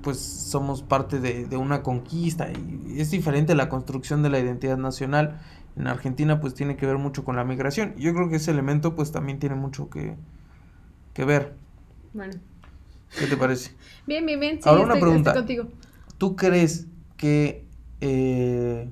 pues 0.02 0.18
somos 0.18 0.82
parte 0.82 1.20
de, 1.20 1.46
de 1.46 1.56
una 1.56 1.82
conquista 1.82 2.50
y 2.52 3.00
es 3.00 3.10
diferente 3.10 3.54
la 3.54 3.68
construcción 3.68 4.22
de 4.22 4.30
la 4.30 4.38
identidad 4.40 4.76
nacional. 4.76 5.40
En 5.76 5.86
Argentina 5.86 6.40
pues 6.40 6.54
tiene 6.54 6.76
que 6.76 6.86
ver 6.86 6.98
mucho 6.98 7.24
con 7.24 7.36
la 7.36 7.44
migración. 7.44 7.94
Yo 7.96 8.12
creo 8.14 8.28
que 8.28 8.36
ese 8.36 8.50
elemento 8.50 8.94
pues 8.94 9.12
también 9.12 9.38
tiene 9.38 9.54
mucho 9.54 9.88
que, 9.88 10.16
que 11.14 11.24
ver. 11.24 11.54
Bueno, 12.12 12.34
¿Qué 13.18 13.26
te 13.26 13.36
parece? 13.36 13.72
Bien, 14.06 14.24
bien, 14.26 14.40
bien. 14.40 14.62
Sí, 14.62 14.68
Ahora 14.68 14.84
una 14.84 14.94
pregunta. 14.94 15.30
estoy 15.30 15.56
contigo. 15.56 15.68
¿Tú 16.18 16.36
crees 16.36 16.86
que 17.16 17.66
eh, 18.00 18.90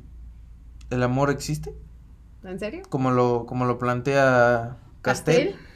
el 0.90 1.02
amor 1.02 1.30
existe? 1.30 1.74
¿En 2.44 2.58
serio? 2.58 2.82
Como 2.88 3.10
lo, 3.10 3.46
como 3.46 3.64
lo 3.64 3.78
plantea 3.78 4.76
Castel. 5.02 5.52
¿Castel? 5.52 5.66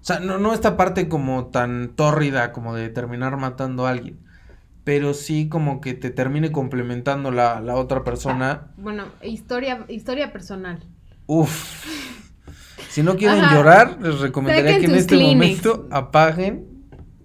O 0.00 0.04
sea, 0.04 0.20
no, 0.20 0.38
no 0.38 0.54
esta 0.54 0.76
parte 0.76 1.08
como 1.08 1.46
tan 1.46 1.90
tórrida 1.94 2.52
como 2.52 2.74
de 2.74 2.88
terminar 2.88 3.36
matando 3.36 3.86
a 3.86 3.90
alguien. 3.90 4.18
Pero 4.90 5.14
sí 5.14 5.48
como 5.48 5.80
que 5.80 5.94
te 5.94 6.10
termine 6.10 6.50
complementando 6.50 7.30
la, 7.30 7.60
la 7.60 7.76
otra 7.76 8.02
persona. 8.02 8.72
Bueno, 8.76 9.04
historia, 9.22 9.84
historia 9.86 10.32
personal. 10.32 10.84
Uf. 11.26 11.86
Si 12.88 13.04
no 13.04 13.14
quieren 13.14 13.38
Ajá. 13.38 13.54
llorar, 13.54 13.98
les 14.02 14.18
recomendaría 14.18 14.72
Saquen 14.72 14.80
que 14.86 14.92
en 14.92 14.98
este 14.98 15.14
Kleenex. 15.14 15.36
momento 15.64 15.88
apaguen. 15.92 16.66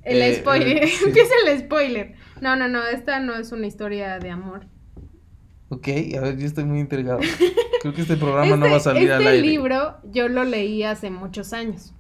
El 0.04 0.22
Eh, 0.22 0.36
spoiler. 0.36 0.84
eh, 0.84 0.88
sí. 0.96 1.06
Empieza 1.08 1.34
el 1.48 1.60
spoiler. 1.60 2.14
No, 2.40 2.56
no, 2.56 2.68
no. 2.68 2.86
Esta 2.86 3.20
no 3.20 3.34
es 3.34 3.52
una 3.52 3.66
historia 3.66 4.20
de 4.20 4.30
amor. 4.30 4.68
Ok, 5.70 5.88
a 6.16 6.22
ver, 6.22 6.38
yo 6.38 6.46
estoy 6.46 6.66
muy 6.66 6.80
intrigado. 6.82 7.18
Creo 7.82 7.96
que 7.96 8.02
este 8.04 8.16
programa 8.16 8.56
no 8.58 8.66
Este- 8.68 8.70
va 8.70 8.78
a 8.78 8.80
salir 8.80 9.12
al 9.12 9.22
este 9.24 9.34
aire. 9.34 9.48
libro 9.48 9.98
yo 10.12 10.28
lo 10.28 10.44
leí 10.44 10.84
hace 10.84 11.10
muchos 11.10 11.52
años. 11.52 11.95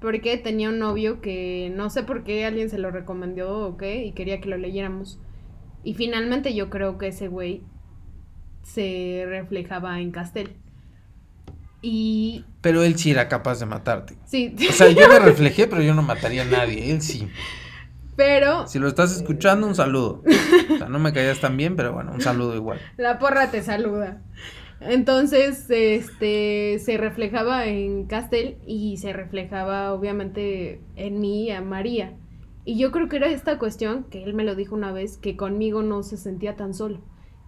Porque 0.00 0.38
tenía 0.38 0.70
un 0.70 0.78
novio 0.78 1.20
que 1.20 1.72
no 1.74 1.90
sé 1.90 2.02
por 2.02 2.24
qué 2.24 2.44
alguien 2.46 2.70
se 2.70 2.78
lo 2.78 2.90
recomendó 2.90 3.66
o 3.66 3.76
qué 3.76 4.04
y 4.04 4.12
quería 4.12 4.40
que 4.40 4.48
lo 4.48 4.56
leyéramos. 4.56 5.18
Y 5.84 5.94
finalmente 5.94 6.54
yo 6.54 6.70
creo 6.70 6.98
que 6.98 7.08
ese 7.08 7.28
güey 7.28 7.62
se 8.62 9.24
reflejaba 9.26 10.00
en 10.00 10.10
Castel. 10.10 10.56
Y 11.82 12.44
Pero 12.60 12.82
él 12.82 12.96
sí 12.98 13.10
era 13.10 13.28
capaz 13.28 13.58
de 13.60 13.66
matarte. 13.66 14.16
sí, 14.26 14.54
O 14.68 14.72
sea, 14.72 14.90
yo 14.90 15.08
me 15.08 15.18
reflejé, 15.18 15.66
pero 15.66 15.82
yo 15.82 15.94
no 15.94 16.02
mataría 16.02 16.42
a 16.42 16.46
nadie. 16.46 16.90
Él 16.90 17.00
sí. 17.00 17.28
pero 18.16 18.66
Si 18.68 18.78
lo 18.78 18.88
estás 18.88 19.16
escuchando, 19.16 19.66
un 19.66 19.74
saludo. 19.74 20.22
O 20.74 20.76
sea, 20.78 20.88
no 20.88 20.98
me 20.98 21.12
caías 21.12 21.40
tan 21.40 21.56
bien, 21.56 21.76
pero 21.76 21.92
bueno, 21.92 22.12
un 22.12 22.20
saludo 22.20 22.54
igual. 22.54 22.80
La 22.96 23.18
porra 23.18 23.50
te 23.50 23.62
saluda. 23.62 24.22
Entonces, 24.80 25.68
este, 25.70 26.78
se 26.78 26.96
reflejaba 26.96 27.66
en 27.66 28.06
Castel 28.06 28.56
y 28.66 28.96
se 28.96 29.12
reflejaba 29.12 29.92
obviamente 29.92 30.80
en 30.96 31.20
mí 31.20 31.50
a 31.50 31.60
María. 31.60 32.16
Y 32.64 32.78
yo 32.78 32.90
creo 32.90 33.08
que 33.08 33.16
era 33.16 33.28
esta 33.28 33.58
cuestión, 33.58 34.04
que 34.04 34.22
él 34.22 34.32
me 34.32 34.44
lo 34.44 34.54
dijo 34.54 34.74
una 34.74 34.92
vez, 34.92 35.18
que 35.18 35.36
conmigo 35.36 35.82
no 35.82 36.02
se 36.02 36.16
sentía 36.16 36.56
tan 36.56 36.72
solo. 36.72 37.00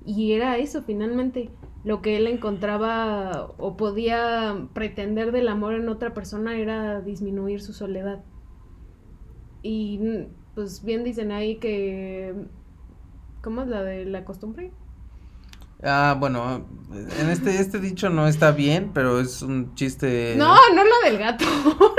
Y 0.04 0.32
era 0.32 0.58
eso 0.58 0.82
finalmente, 0.82 1.50
lo 1.84 2.02
que 2.02 2.16
él 2.16 2.26
encontraba 2.26 3.52
o 3.58 3.76
podía 3.76 4.68
pretender 4.74 5.32
del 5.32 5.48
amor 5.48 5.74
en 5.74 5.88
otra 5.88 6.12
persona 6.12 6.58
era 6.58 7.00
disminuir 7.00 7.62
su 7.62 7.72
soledad. 7.72 8.24
Y 9.62 10.00
pues 10.54 10.84
bien 10.84 11.04
dicen 11.04 11.32
ahí 11.32 11.56
que... 11.56 12.34
¿Cómo 13.42 13.62
es 13.62 13.68
la 13.68 13.82
de 13.82 14.04
la 14.04 14.24
costumbre? 14.24 14.72
Ah, 15.84 16.16
bueno, 16.18 16.66
en 17.20 17.28
este, 17.30 17.58
este 17.60 17.78
dicho 17.80 18.08
no 18.08 18.28
está 18.28 18.52
bien, 18.52 18.90
pero 18.94 19.20
es 19.20 19.42
un 19.42 19.74
chiste. 19.74 20.34
No, 20.36 20.54
no 20.74 20.82
la 20.84 21.10
del 21.10 21.18
gato. 21.18 21.44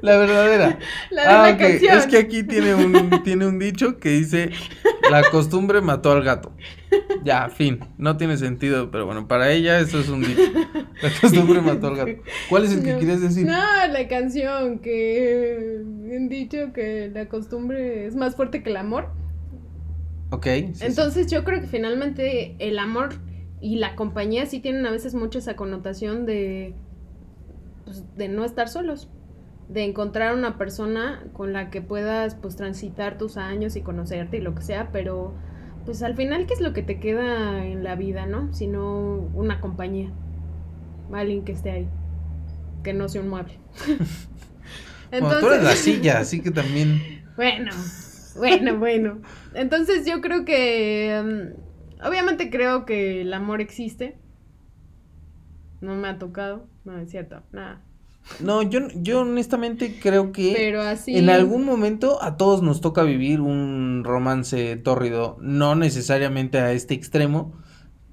La 0.00 0.16
verdadera. 0.16 0.78
La 1.10 1.22
de 1.22 1.28
ah, 1.28 1.42
la 1.50 1.56
canción. 1.56 1.98
Es 1.98 2.06
que 2.06 2.18
aquí 2.18 2.42
tiene 2.42 2.74
un, 2.74 3.22
tiene 3.22 3.46
un 3.46 3.58
dicho 3.58 3.98
que 3.98 4.10
dice, 4.10 4.50
la 5.10 5.22
costumbre 5.30 5.80
mató 5.80 6.12
al 6.12 6.22
gato. 6.22 6.52
Ya, 7.24 7.48
fin. 7.48 7.80
No 7.98 8.16
tiene 8.16 8.36
sentido, 8.36 8.90
pero 8.90 9.06
bueno, 9.06 9.28
para 9.28 9.50
ella 9.50 9.78
eso 9.80 10.00
es 10.00 10.08
un 10.08 10.22
dicho. 10.22 10.42
La 11.02 11.10
costumbre 11.20 11.60
mató 11.60 11.88
al 11.88 11.96
gato. 11.96 12.22
¿Cuál 12.48 12.64
es 12.64 12.72
el 12.72 12.82
que 12.82 12.92
No. 12.92 12.98
quieres 12.98 13.20
decir? 13.20 13.46
No, 13.46 13.56
la 13.56 14.08
canción 14.08 14.80
que 14.80 15.80
han 16.16 16.28
dicho 16.28 16.72
que 16.72 17.10
la 17.12 17.28
costumbre 17.28 18.06
es 18.06 18.14
más 18.14 18.36
fuerte 18.36 18.62
que 18.62 18.70
el 18.70 18.76
amor. 18.76 19.10
Ok. 20.32 20.46
sí, 20.46 20.70
sí. 20.74 20.84
Entonces 20.84 21.30
yo 21.30 21.44
creo 21.44 21.60
que 21.60 21.68
finalmente 21.68 22.56
el 22.58 22.78
amor 22.78 23.10
y 23.60 23.76
la 23.76 23.94
compañía 23.94 24.44
sí 24.46 24.58
tienen 24.58 24.84
a 24.86 24.90
veces 24.90 25.14
mucho 25.14 25.38
esa 25.38 25.54
connotación 25.54 26.26
de, 26.26 26.74
pues, 27.84 28.04
de 28.16 28.28
no 28.28 28.44
estar 28.44 28.68
solos. 28.68 29.08
De 29.68 29.84
encontrar 29.84 30.34
una 30.34 30.58
persona 30.58 31.24
con 31.32 31.52
la 31.52 31.70
que 31.70 31.80
puedas 31.80 32.34
pues 32.34 32.56
transitar 32.56 33.16
tus 33.16 33.36
años 33.36 33.76
y 33.76 33.82
conocerte 33.82 34.38
y 34.38 34.40
lo 34.40 34.54
que 34.54 34.62
sea, 34.62 34.90
pero 34.90 35.34
pues 35.84 36.02
al 36.02 36.16
final 36.16 36.46
qué 36.46 36.54
es 36.54 36.60
lo 36.60 36.72
que 36.72 36.82
te 36.82 36.98
queda 36.98 37.64
en 37.64 37.84
la 37.84 37.94
vida, 37.94 38.26
¿no? 38.26 38.52
Sino 38.52 39.30
una 39.34 39.60
compañía. 39.60 40.10
Alguien 41.12 41.44
que 41.44 41.52
esté 41.52 41.70
ahí. 41.70 41.88
Que 42.82 42.92
no 42.92 43.08
sea 43.08 43.20
un 43.20 43.28
mueble. 43.28 43.58
Bueno, 45.20 45.40
tú 45.40 45.46
eres 45.48 45.62
la 45.62 45.76
silla, 45.76 46.20
así 46.20 46.40
que 46.40 46.50
también. 46.50 47.22
bueno, 47.36 47.70
bueno, 48.36 48.78
bueno. 48.78 49.20
Entonces 49.54 50.06
yo 50.06 50.20
creo 50.20 50.44
que, 50.44 51.22
mm, 51.24 52.06
obviamente 52.06 52.50
creo 52.50 52.84
que 52.84 53.22
el 53.22 53.32
amor 53.34 53.60
existe. 53.60 54.18
No 55.80 55.94
me 55.96 56.08
ha 56.08 56.18
tocado, 56.18 56.66
no 56.84 56.98
es 56.98 57.10
cierto, 57.10 57.42
nada. 57.52 57.82
No, 58.38 58.62
yo, 58.62 58.80
yo 58.94 59.22
honestamente 59.22 59.98
creo 60.00 60.32
que 60.32 60.52
Pero 60.56 60.80
así. 60.82 61.16
en 61.16 61.28
algún 61.28 61.64
momento 61.64 62.22
a 62.22 62.36
todos 62.36 62.62
nos 62.62 62.80
toca 62.80 63.02
vivir 63.02 63.40
un 63.40 64.02
romance 64.04 64.76
tórrido, 64.76 65.36
no 65.40 65.74
necesariamente 65.74 66.58
a 66.58 66.72
este 66.72 66.94
extremo, 66.94 67.52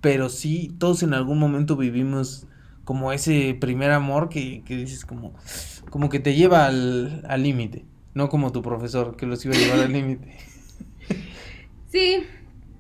pero 0.01 0.29
sí 0.29 0.75
todos 0.79 1.03
en 1.03 1.13
algún 1.13 1.38
momento 1.39 1.75
vivimos 1.77 2.47
como 2.86 3.12
ese 3.12 3.55
primer 3.60 3.91
amor 3.91 4.29
que, 4.29 4.63
que 4.65 4.75
dices 4.75 5.05
como, 5.05 5.36
como 5.91 6.10
que 6.10 6.19
te 6.19 6.34
lleva 6.36 6.65
al 6.65 7.23
al 7.27 7.43
límite, 7.43 7.86
no 8.13 8.30
como 8.30 8.52
tu 8.52 8.62
profesor 8.62 9.15
que 9.15 9.26
los 9.26 9.43
iba 9.45 9.56
a 9.56 9.58
llevar 9.58 9.80
al 9.80 9.93
límite. 9.93 10.38
Sí, 11.88 12.24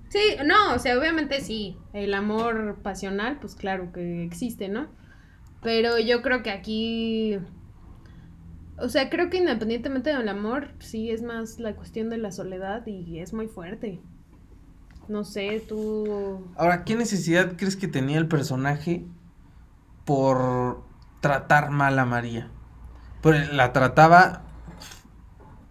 sí, 0.09 0.19
no, 0.45 0.75
o 0.75 0.79
sea, 0.79 0.97
obviamente 0.97 1.41
sí. 1.41 1.77
El 1.93 2.13
amor 2.13 2.77
pasional, 2.83 3.39
pues 3.39 3.55
claro 3.55 3.91
que 3.91 4.23
existe, 4.23 4.69
¿no? 4.69 4.87
Pero 5.61 5.97
yo 5.99 6.21
creo 6.21 6.43
que 6.43 6.51
aquí. 6.51 7.39
O 8.77 8.87
sea, 8.87 9.09
creo 9.09 9.29
que 9.29 9.37
independientemente 9.37 10.11
del 10.15 10.29
amor, 10.29 10.69
sí 10.79 11.11
es 11.11 11.21
más 11.21 11.59
la 11.59 11.75
cuestión 11.75 12.09
de 12.09 12.17
la 12.17 12.31
soledad 12.31 12.85
y 12.85 13.19
es 13.19 13.33
muy 13.33 13.47
fuerte. 13.47 13.99
No 15.09 15.23
sé, 15.23 15.61
tú. 15.67 16.47
Ahora, 16.55 16.85
¿qué 16.85 16.95
necesidad 16.95 17.57
crees 17.57 17.75
que 17.75 17.87
tenía 17.87 18.19
el 18.19 18.27
personaje 18.27 19.05
por 20.05 20.83
tratar 21.19 21.71
mal 21.71 21.97
a 21.97 22.05
María? 22.05 22.51
Pues 23.21 23.51
la 23.51 23.73
trataba 23.73 24.48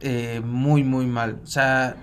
eh, 0.01 0.41
muy, 0.45 0.85
muy 0.85 1.07
mal. 1.07 1.41
O 1.43 1.47
sea, 1.47 1.97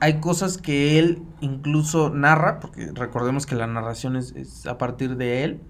hay 0.00 0.20
cosas 0.20 0.58
que 0.58 0.98
él 0.98 1.22
incluso 1.40 2.10
narra, 2.10 2.58
porque 2.60 2.90
recordemos 2.94 3.46
que 3.46 3.54
la 3.54 3.66
narración 3.66 4.16
es, 4.16 4.66
a 4.66 4.78
partir 4.78 5.16
de 5.16 5.44
él, 5.44 5.60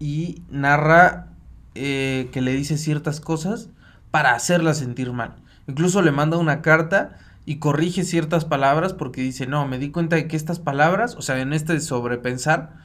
y 0.00 0.42
narra 0.50 1.32
eh, 1.74 2.28
que 2.32 2.40
le 2.40 2.52
dice 2.52 2.78
ciertas 2.78 3.20
cosas 3.20 3.70
para 4.10 4.34
hacerla 4.34 4.74
sentir 4.74 5.12
mal. 5.12 5.36
Incluso 5.66 6.02
le 6.02 6.12
manda 6.12 6.38
una 6.38 6.62
carta 6.62 7.18
y 7.44 7.58
corrige 7.58 8.04
ciertas 8.04 8.44
palabras 8.44 8.94
porque 8.94 9.20
dice, 9.20 9.46
no, 9.46 9.66
me 9.66 9.78
di 9.78 9.90
cuenta 9.90 10.16
de 10.16 10.28
que 10.28 10.36
estas 10.36 10.58
palabras, 10.58 11.14
o 11.16 11.22
sea, 11.22 11.38
en 11.40 11.52
este 11.52 11.78
sobrepensar, 11.80 12.76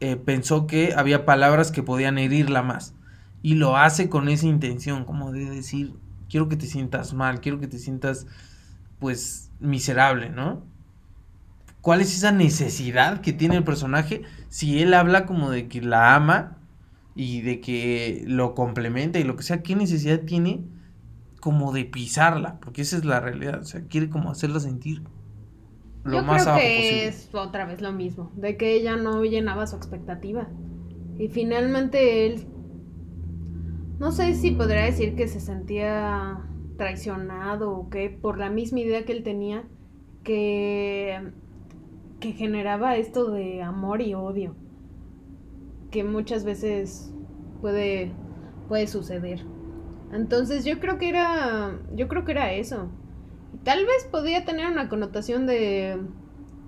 eh, 0.00 0.16
pensó 0.16 0.66
que 0.66 0.94
había 0.96 1.24
palabras 1.24 1.72
que 1.72 1.82
podían 1.82 2.18
herirla 2.18 2.62
más. 2.62 2.94
Y 3.42 3.54
lo 3.54 3.76
hace 3.76 4.08
con 4.08 4.28
esa 4.28 4.46
intención, 4.46 5.04
como 5.04 5.32
de 5.32 5.48
decir, 5.48 5.94
quiero 6.28 6.48
que 6.48 6.56
te 6.56 6.66
sientas 6.66 7.14
mal, 7.14 7.40
quiero 7.40 7.60
que 7.60 7.68
te 7.68 7.78
sientas, 7.78 8.26
pues, 9.00 9.50
miserable, 9.60 10.30
¿no? 10.30 10.64
¿Cuál 11.80 12.00
es 12.00 12.14
esa 12.14 12.32
necesidad 12.32 13.20
que 13.20 13.32
tiene 13.32 13.56
el 13.56 13.64
personaje 13.64 14.22
si 14.48 14.82
él 14.82 14.94
habla 14.94 15.26
como 15.26 15.50
de 15.50 15.68
que 15.68 15.80
la 15.80 16.14
ama 16.14 16.58
y 17.14 17.40
de 17.42 17.60
que 17.60 18.24
lo 18.26 18.54
complementa 18.54 19.18
y 19.18 19.24
lo 19.24 19.36
que 19.36 19.42
sea? 19.44 19.62
¿Qué 19.62 19.76
necesidad 19.76 20.20
tiene 20.22 20.64
como 21.40 21.72
de 21.72 21.84
pisarla? 21.86 22.60
Porque 22.60 22.82
esa 22.82 22.96
es 22.98 23.04
la 23.04 23.20
realidad, 23.20 23.60
o 23.62 23.64
sea, 23.64 23.82
quiere 23.88 24.10
como 24.10 24.30
hacerla 24.30 24.60
sentir 24.60 25.04
lo 26.04 26.18
Yo 26.18 26.22
más 26.22 26.46
creo 26.46 26.48
abajo 26.48 26.72
que 26.72 26.72
posible. 26.74 27.08
es 27.08 27.34
otra 27.34 27.66
vez 27.66 27.80
lo 27.80 27.92
mismo, 27.92 28.32
de 28.36 28.56
que 28.56 28.72
ella 28.74 28.96
no 28.96 29.22
llenaba 29.24 29.66
su 29.66 29.76
expectativa. 29.76 30.48
Y 31.18 31.28
finalmente 31.28 32.26
él, 32.26 32.46
no 33.98 34.12
sé 34.12 34.34
si 34.34 34.52
podría 34.52 34.84
decir 34.84 35.16
que 35.16 35.26
se 35.26 35.40
sentía 35.40 36.44
traicionado 36.76 37.72
o 37.72 37.90
qué, 37.90 38.10
por 38.10 38.38
la 38.38 38.48
misma 38.48 38.80
idea 38.80 39.04
que 39.04 39.12
él 39.12 39.24
tenía, 39.24 39.64
que, 40.22 41.32
que 42.20 42.32
generaba 42.32 42.96
esto 42.96 43.30
de 43.30 43.62
amor 43.62 44.00
y 44.00 44.14
odio, 44.14 44.54
que 45.90 46.04
muchas 46.04 46.44
veces 46.44 47.12
puede, 47.60 48.12
puede 48.68 48.86
suceder. 48.86 49.44
Entonces 50.12 50.64
yo 50.64 50.78
creo 50.78 50.98
que 50.98 51.08
era, 51.08 51.78
yo 51.94 52.06
creo 52.08 52.24
que 52.24 52.32
era 52.32 52.52
eso. 52.52 52.90
Tal 53.64 53.84
vez 53.84 54.06
podría 54.10 54.44
tener 54.44 54.70
una 54.70 54.88
connotación 54.88 55.46
de, 55.46 56.00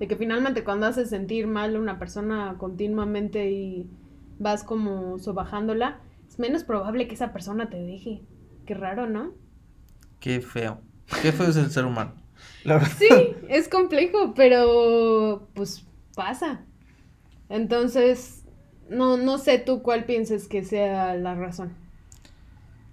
de 0.00 0.08
que 0.08 0.16
finalmente 0.16 0.64
cuando 0.64 0.86
haces 0.86 1.10
sentir 1.10 1.46
mal 1.46 1.76
a 1.76 1.78
una 1.78 1.98
persona 1.98 2.56
continuamente 2.58 3.50
y 3.52 3.88
vas 4.38 4.64
como 4.64 5.18
sobajándola, 5.18 6.00
es 6.30 6.38
menos 6.38 6.64
probable 6.64 7.08
que 7.08 7.14
esa 7.14 7.32
persona 7.32 7.68
te 7.68 7.76
deje. 7.76 8.22
Qué 8.64 8.74
raro, 8.74 9.06
¿no? 9.06 9.34
Qué 10.20 10.40
feo. 10.40 10.80
Qué 11.20 11.32
feo 11.32 11.48
es 11.48 11.56
el 11.56 11.70
ser 11.70 11.84
humano. 11.84 12.14
Sí, 12.98 13.08
es 13.48 13.68
complejo, 13.68 14.32
pero 14.34 15.48
pues 15.54 15.84
pasa. 16.14 16.60
Entonces, 17.48 18.44
no, 18.88 19.16
no 19.16 19.38
sé 19.38 19.58
tú 19.58 19.82
cuál 19.82 20.04
pienses 20.04 20.46
que 20.46 20.62
sea 20.62 21.14
la 21.16 21.34
razón. 21.34 21.72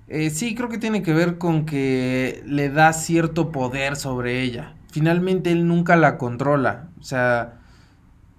Eh, 0.07 0.29
sí, 0.31 0.55
creo 0.55 0.69
que 0.69 0.77
tiene 0.77 1.03
que 1.03 1.13
ver 1.13 1.37
con 1.37 1.65
que 1.65 2.41
le 2.45 2.69
da 2.69 2.91
cierto 2.93 3.51
poder 3.51 3.97
sobre 3.97 4.41
ella. 4.41 4.73
Finalmente 4.91 5.51
él 5.51 5.67
nunca 5.67 5.95
la 5.95 6.17
controla. 6.17 6.89
O 6.99 7.03
sea, 7.03 7.59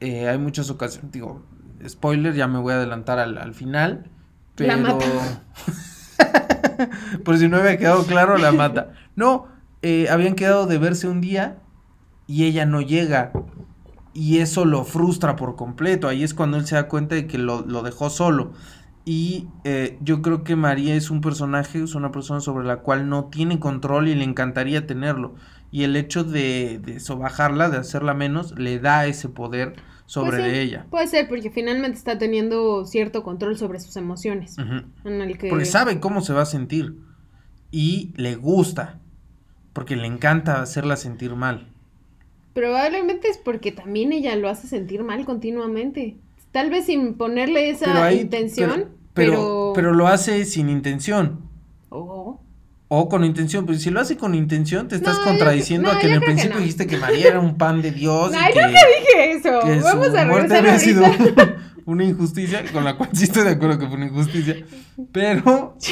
eh, 0.00 0.28
hay 0.28 0.38
muchas 0.38 0.70
ocasiones, 0.70 1.12
digo, 1.12 1.42
spoiler, 1.86 2.34
ya 2.34 2.48
me 2.48 2.58
voy 2.58 2.72
a 2.72 2.76
adelantar 2.76 3.18
al, 3.18 3.54
final. 3.54 4.10
Pero... 4.58 4.76
La 4.76 4.76
mata. 4.76 5.06
Por 7.24 7.38
si 7.38 7.48
no 7.48 7.56
había 7.56 7.78
quedado 7.78 8.04
claro, 8.04 8.36
la 8.36 8.52
mata. 8.52 8.92
No, 9.16 9.46
eh, 9.82 10.08
habían 10.10 10.34
quedado 10.34 10.66
de 10.66 10.78
verse 10.78 11.08
un 11.08 11.20
día 11.20 11.58
y 12.26 12.44
ella 12.44 12.66
no 12.66 12.80
llega. 12.80 13.32
Y 14.12 14.38
eso 14.38 14.64
lo 14.64 14.84
frustra 14.84 15.36
por 15.36 15.54
completo. 15.54 16.08
Ahí 16.08 16.24
es 16.24 16.34
cuando 16.34 16.56
él 16.56 16.66
se 16.66 16.74
da 16.74 16.88
cuenta 16.88 17.14
de 17.14 17.28
que 17.28 17.38
lo, 17.38 17.62
dejó 17.82 18.10
solo. 18.10 18.52
Y 19.04 19.48
eh, 19.64 19.96
yo 20.02 20.20
creo 20.22 20.42
que 20.42 20.56
María 20.56 20.94
es 20.94 21.10
un 21.10 21.20
personaje, 21.20 21.82
es 21.82 21.94
una 21.94 22.10
persona 22.10 22.40
sobre 22.40 22.66
la 22.66 22.78
cual 22.78 23.08
no 23.08 23.26
tiene 23.26 23.60
control 23.60 24.08
y 24.08 24.14
le 24.16 24.24
encantaría 24.24 24.86
tenerlo. 24.86 25.36
Y 25.70 25.84
el 25.84 25.94
hecho 25.94 26.24
de, 26.24 26.80
de 26.84 26.98
sobajarla, 26.98 27.70
de 27.70 27.78
hacerla 27.78 28.12
menos, 28.12 28.58
le 28.58 28.80
da 28.80 29.06
ese 29.06 29.28
poder 29.28 29.76
sobre 30.08 30.38
pues 30.38 30.54
ella. 30.54 30.86
Puede 30.88 31.06
ser, 31.06 31.28
porque 31.28 31.50
finalmente 31.50 31.98
está 31.98 32.16
teniendo 32.16 32.86
cierto 32.86 33.22
control 33.22 33.58
sobre 33.58 33.78
sus 33.78 33.94
emociones. 33.96 34.56
en 34.58 35.20
el 35.20 35.36
que... 35.36 35.48
Porque 35.50 35.66
sabe 35.66 36.00
cómo 36.00 36.22
se 36.22 36.32
va 36.32 36.42
a 36.42 36.46
sentir. 36.46 36.96
Y 37.70 38.14
le 38.16 38.34
gusta 38.34 38.98
porque 39.74 39.96
le 39.96 40.06
encanta 40.06 40.62
hacerla 40.62 40.96
sentir 40.96 41.36
mal. 41.36 41.68
Probablemente 42.54 43.28
es 43.28 43.36
porque 43.38 43.70
también 43.70 44.12
ella 44.12 44.34
lo 44.34 44.48
hace 44.48 44.66
sentir 44.66 45.04
mal 45.04 45.24
continuamente. 45.26 46.16
Tal 46.50 46.70
vez 46.70 46.86
sin 46.86 47.14
ponerle 47.14 47.70
esa 47.70 48.12
intención, 48.12 48.86
pero, 49.14 49.72
pero, 49.76 49.92
lo 49.92 50.08
hace 50.08 50.46
sin 50.46 50.70
intención. 50.70 51.47
O 52.88 53.08
con 53.08 53.22
intención, 53.22 53.66
pues 53.66 53.82
si 53.82 53.90
lo 53.90 54.00
hace 54.00 54.16
con 54.16 54.34
intención, 54.34 54.88
te 54.88 54.96
estás 54.96 55.18
contradiciendo 55.18 55.90
a 55.90 55.98
que 55.98 56.06
en 56.06 56.14
el 56.14 56.20
principio 56.20 56.58
dijiste 56.58 56.86
que 56.86 56.96
María 56.96 57.28
era 57.28 57.40
un 57.40 57.58
pan 57.58 57.82
de 57.82 57.90
Dios. 57.90 58.32
No, 58.32 58.38
yo 58.48 58.54
que 58.54 58.62
dije 58.62 59.32
eso. 59.32 59.60
Vamos 59.84 60.14
a 60.14 60.24
regresar 60.24 60.58
había 60.58 60.78
sido 60.78 61.04
una 61.84 62.04
injusticia, 62.04 62.64
con 62.72 62.84
la 62.84 62.96
cual 62.96 63.10
sí 63.12 63.24
estoy 63.24 63.44
de 63.44 63.50
acuerdo 63.50 63.78
que 63.78 63.86
fue 63.86 63.96
una 63.96 64.06
injusticia. 64.06 64.64
Pero 65.12 65.76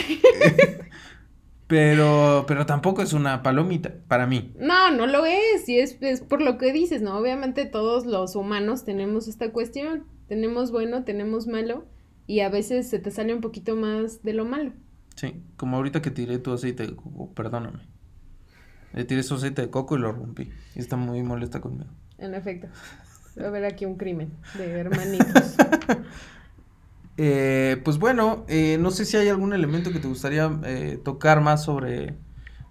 Pero, 1.67 2.45
pero 2.47 2.65
tampoco 2.65 3.03
es 3.03 3.13
una 3.13 3.43
palomita 3.43 3.93
para 4.07 4.27
mí. 4.27 4.53
No, 4.59 4.93
no 4.93 5.07
lo 5.07 5.27
es. 5.27 5.69
Y 5.69 5.81
es, 5.81 5.99
es 6.01 6.21
por 6.21 6.41
lo 6.41 6.59
que 6.59 6.73
dices, 6.73 7.03
¿no? 7.03 7.19
Obviamente 7.19 7.67
todos 7.67 8.07
los 8.07 8.37
humanos 8.37 8.85
tenemos 8.85 9.27
esta 9.27 9.51
cuestión. 9.51 10.05
Tenemos 10.29 10.71
bueno, 10.71 11.05
tenemos 11.05 11.49
malo. 11.49 11.85
Y 12.29 12.41
a 12.41 12.49
veces 12.49 12.89
se 12.89 12.99
te 12.99 13.11
sale 13.11 13.35
un 13.35 13.41
poquito 13.41 13.75
más 13.75 14.23
de 14.23 14.33
lo 14.33 14.45
malo. 14.45 14.73
Sí, 15.17 15.43
como 15.57 15.77
ahorita 15.79 16.03
que 16.03 16.11
tiré 16.11 16.39
tu 16.39 16.53
aceite 16.53 16.87
de 16.87 16.95
coco, 16.95 17.33
perdóname. 17.35 17.81
Le 18.93 19.05
tiré 19.05 19.23
su 19.23 19.35
aceite 19.35 19.63
de 19.63 19.71
coco 19.71 19.97
y 19.97 20.01
lo 20.01 20.13
rompí. 20.13 20.51
Y 20.75 20.79
está 20.79 20.97
muy 20.97 21.23
molesta 21.23 21.61
conmigo. 21.61 21.91
En 22.19 22.35
efecto. 22.35 22.69
Va 23.39 23.47
a 23.47 23.49
haber 23.49 23.65
aquí 23.65 23.85
un 23.85 23.97
crimen 23.97 24.33
de 24.57 24.71
hermanitos. 24.81 25.57
Eh, 27.19 27.81
pues 27.83 27.97
bueno, 27.99 28.45
eh, 28.47 28.77
no 28.79 28.91
sé 28.91 29.07
si 29.07 29.17
hay 29.17 29.29
algún 29.31 29.55
elemento 29.55 29.91
que 29.91 30.01
te 30.01 30.07
gustaría 30.07 30.51
eh, 30.65 31.01
tocar 31.03 31.41
más 31.41 31.65
sobre, 31.65 32.15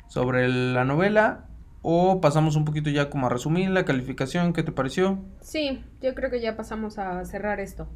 sobre 0.08 0.48
la 0.48 0.86
novela 0.86 1.48
o 1.82 2.22
pasamos 2.22 2.56
un 2.56 2.64
poquito 2.64 2.92
ya 2.92 3.10
como 3.10 3.26
a 3.26 3.30
resumir 3.30 3.72
la 3.72 3.86
calificación, 3.86 4.54
¿qué 4.54 4.62
te 4.62 4.72
pareció? 4.72 5.18
Sí, 5.42 5.84
yo 6.00 6.14
creo 6.14 6.30
que 6.30 6.42
ya 6.42 6.56
pasamos 6.56 7.00
a 7.00 7.26
cerrar 7.26 7.60
esto. 7.60 7.88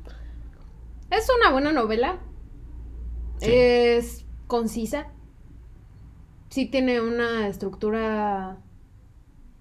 Es 1.11 1.27
una 1.39 1.51
buena 1.51 1.71
novela, 1.71 2.17
es 3.41 4.25
concisa, 4.49 5.05
sí 6.49 6.65
tiene 6.65 6.99
una 6.99 7.47
estructura 7.47 8.57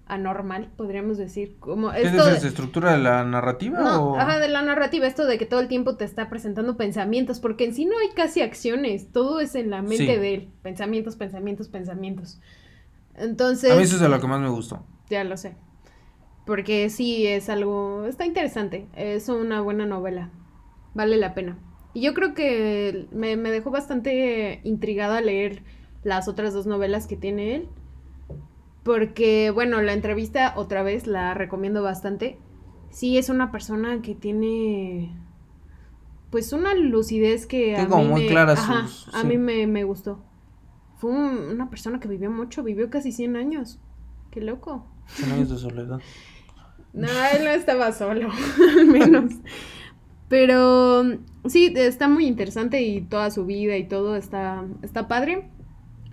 anormal, 0.07 0.71
podríamos 0.75 1.19
decir. 1.19 1.57
Como 1.59 1.91
¿Qué 1.91 2.01
esto 2.01 2.27
es 2.27 2.43
estructura 2.43 2.93
de 2.93 2.97
la 2.97 3.23
narrativa? 3.23 3.79
No, 3.79 4.15
ajá, 4.15 4.39
de 4.39 4.49
la 4.49 4.63
narrativa, 4.63 5.05
esto 5.05 5.27
de 5.27 5.37
que 5.37 5.45
todo 5.45 5.59
el 5.59 5.67
tiempo 5.67 5.95
te 5.95 6.05
está 6.05 6.27
presentando 6.27 6.75
pensamientos, 6.75 7.39
porque 7.39 7.65
en 7.65 7.75
sí 7.75 7.85
no 7.85 7.99
hay 7.99 8.09
casi 8.15 8.41
acciones, 8.41 9.11
todo 9.11 9.39
es 9.39 9.53
en 9.53 9.69
la 9.69 9.83
mente 9.83 10.17
de 10.17 10.33
él, 10.33 10.49
pensamientos, 10.63 11.15
pensamientos, 11.15 11.69
pensamientos. 11.69 12.41
Entonces... 13.13 13.71
A 13.71 13.75
mí 13.75 13.83
eso 13.83 13.95
es 13.95 14.01
de 14.01 14.09
lo 14.09 14.19
que 14.19 14.27
más 14.27 14.41
me 14.41 14.49
gustó. 14.49 14.83
Ya 15.11 15.23
lo 15.23 15.37
sé. 15.37 15.55
Porque 16.47 16.89
sí 16.89 17.27
es 17.27 17.47
algo, 17.47 18.05
está 18.05 18.25
interesante, 18.25 18.87
es 18.95 19.29
una 19.29 19.61
buena 19.61 19.85
novela, 19.85 20.31
vale 20.95 21.17
la 21.17 21.35
pena. 21.35 21.59
Y 21.93 22.01
yo 22.01 22.13
creo 22.13 22.33
que 22.33 23.07
me, 23.11 23.35
me 23.35 23.51
dejó 23.51 23.71
bastante 23.71 24.61
intrigada 24.63 25.21
leer 25.21 25.63
las 26.03 26.27
otras 26.27 26.53
dos 26.53 26.65
novelas 26.65 27.07
que 27.07 27.17
tiene 27.17 27.55
él 27.55 27.69
porque, 28.83 29.51
bueno, 29.51 29.81
la 29.81 29.93
entrevista 29.93 30.53
otra 30.55 30.83
vez 30.83 31.05
la 31.05 31.33
recomiendo 31.33 31.83
bastante. 31.83 32.39
Sí, 32.89 33.17
es 33.17 33.29
una 33.29 33.51
persona 33.51 34.01
que 34.01 34.15
tiene 34.15 35.15
pues 36.31 36.53
una 36.53 36.73
lucidez 36.75 37.45
que 37.45 37.75
a 37.75 37.85
mí 37.87 38.05
muy 38.05 38.23
me, 38.23 38.27
clara 38.27 38.55
a 39.13 39.23
mí 39.23 39.37
me, 39.37 39.83
gustó. 39.83 40.23
Fue 40.97 41.11
una 41.11 41.69
persona 41.69 41.99
que 41.99 42.07
vivió 42.07 42.31
mucho, 42.31 42.63
vivió 42.63 42.89
casi 42.89 43.11
100 43.11 43.35
años. 43.35 43.79
Qué 44.31 44.41
loco. 44.41 44.85
100 45.07 45.31
años 45.33 45.49
de 45.49 45.57
soledad. 45.57 45.99
no, 46.93 47.07
él 47.07 47.43
no 47.43 47.49
estaba 47.49 47.91
solo, 47.91 48.29
al 48.79 48.87
menos. 48.87 49.33
Pero 50.29 51.03
sí, 51.47 51.73
está 51.75 52.07
muy 52.07 52.27
interesante 52.27 52.81
y 52.81 53.01
toda 53.01 53.31
su 53.31 53.45
vida 53.45 53.75
y 53.77 53.87
todo 53.87 54.15
está, 54.15 54.63
está 54.83 55.07
padre. 55.07 55.49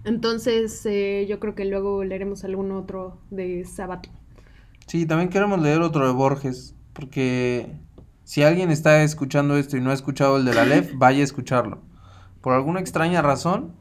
Entonces, 0.05 0.85
eh, 0.87 1.27
yo 1.29 1.39
creo 1.39 1.55
que 1.55 1.67
luego 1.67 2.03
leeremos 2.03 2.43
algún 2.45 2.73
otro 2.73 3.19
de 3.31 3.65
Sabato. 3.65 4.09
Sí, 4.87 5.05
también 5.05 5.29
queremos 5.29 5.61
leer 5.61 5.83
otro 5.83 6.07
de 6.07 6.13
Borges, 6.13 6.75
porque 6.93 7.67
si 8.25 8.43
alguien 8.43 8.71
está 8.71 9.03
escuchando 9.03 9.57
esto 9.57 9.77
y 9.77 9.81
no 9.81 9.91
ha 9.91 9.95
escuchado 9.95 10.39
el 10.39 10.45
de 10.45 10.55
la 10.55 10.65
LEF, 10.65 10.93
vaya 10.97 11.21
a 11.21 11.25
escucharlo. 11.25 11.83
Por 12.41 12.55
alguna 12.55 12.81
extraña 12.81 13.21
razón. 13.21 13.75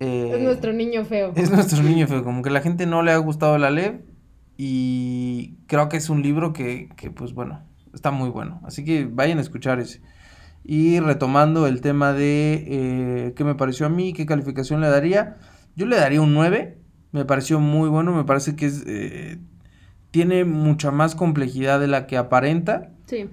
Eh, 0.00 0.32
es 0.34 0.42
nuestro 0.42 0.72
niño 0.72 1.04
feo. 1.04 1.32
Es 1.36 1.50
nuestro 1.50 1.82
niño 1.82 2.08
feo, 2.08 2.24
como 2.24 2.42
que 2.42 2.50
la 2.50 2.60
gente 2.60 2.86
no 2.86 3.02
le 3.02 3.12
ha 3.12 3.18
gustado 3.18 3.56
la 3.58 3.70
LEF 3.70 4.00
y 4.56 5.58
creo 5.66 5.88
que 5.88 5.98
es 5.98 6.10
un 6.10 6.22
libro 6.22 6.52
que, 6.52 6.88
que, 6.96 7.10
pues 7.10 7.34
bueno, 7.34 7.60
está 7.94 8.10
muy 8.10 8.30
bueno. 8.30 8.60
Así 8.64 8.84
que 8.84 9.08
vayan 9.10 9.38
a 9.38 9.42
escuchar 9.42 9.80
ese. 9.80 10.00
Y 10.64 11.00
retomando 11.00 11.66
el 11.66 11.80
tema 11.80 12.12
de 12.12 12.64
eh, 12.66 13.32
qué 13.34 13.44
me 13.44 13.54
pareció 13.54 13.86
a 13.86 13.88
mí, 13.88 14.12
qué 14.12 14.26
calificación 14.26 14.80
le 14.80 14.88
daría, 14.88 15.38
yo 15.74 15.86
le 15.86 15.96
daría 15.96 16.20
un 16.20 16.34
9. 16.34 16.78
Me 17.10 17.24
pareció 17.24 17.60
muy 17.60 17.88
bueno, 17.88 18.12
me 18.12 18.24
parece 18.24 18.56
que 18.56 18.66
es, 18.66 18.84
eh, 18.86 19.38
tiene 20.10 20.44
mucha 20.44 20.90
más 20.90 21.14
complejidad 21.14 21.80
de 21.80 21.88
la 21.88 22.06
que 22.06 22.16
aparenta. 22.16 22.90
Sí. 23.06 23.28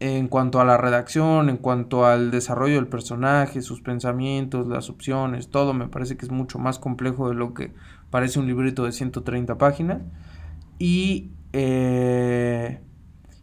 En 0.00 0.28
cuanto 0.28 0.60
a 0.60 0.64
la 0.64 0.76
redacción, 0.76 1.48
en 1.48 1.56
cuanto 1.56 2.04
al 2.04 2.30
desarrollo 2.30 2.74
del 2.74 2.88
personaje, 2.88 3.62
sus 3.62 3.80
pensamientos, 3.80 4.66
las 4.66 4.90
opciones, 4.90 5.48
todo 5.48 5.72
me 5.72 5.88
parece 5.88 6.16
que 6.16 6.26
es 6.26 6.32
mucho 6.32 6.58
más 6.58 6.78
complejo 6.78 7.28
de 7.28 7.34
lo 7.34 7.54
que 7.54 7.72
parece 8.10 8.38
un 8.38 8.46
librito 8.46 8.84
de 8.84 8.92
130 8.92 9.56
páginas. 9.56 10.02
Y 10.78 11.30
eh, 11.52 12.80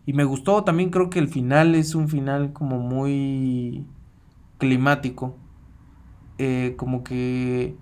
y 0.05 0.13
me 0.13 0.23
gustó, 0.23 0.63
también 0.63 0.89
creo 0.89 1.09
que 1.09 1.19
el 1.19 1.27
final 1.27 1.75
es 1.75 1.95
un 1.95 2.09
final 2.09 2.53
como 2.53 2.79
muy 2.79 3.85
climático. 4.57 5.37
Eh, 6.37 6.75
como 6.77 7.03
que... 7.03 7.75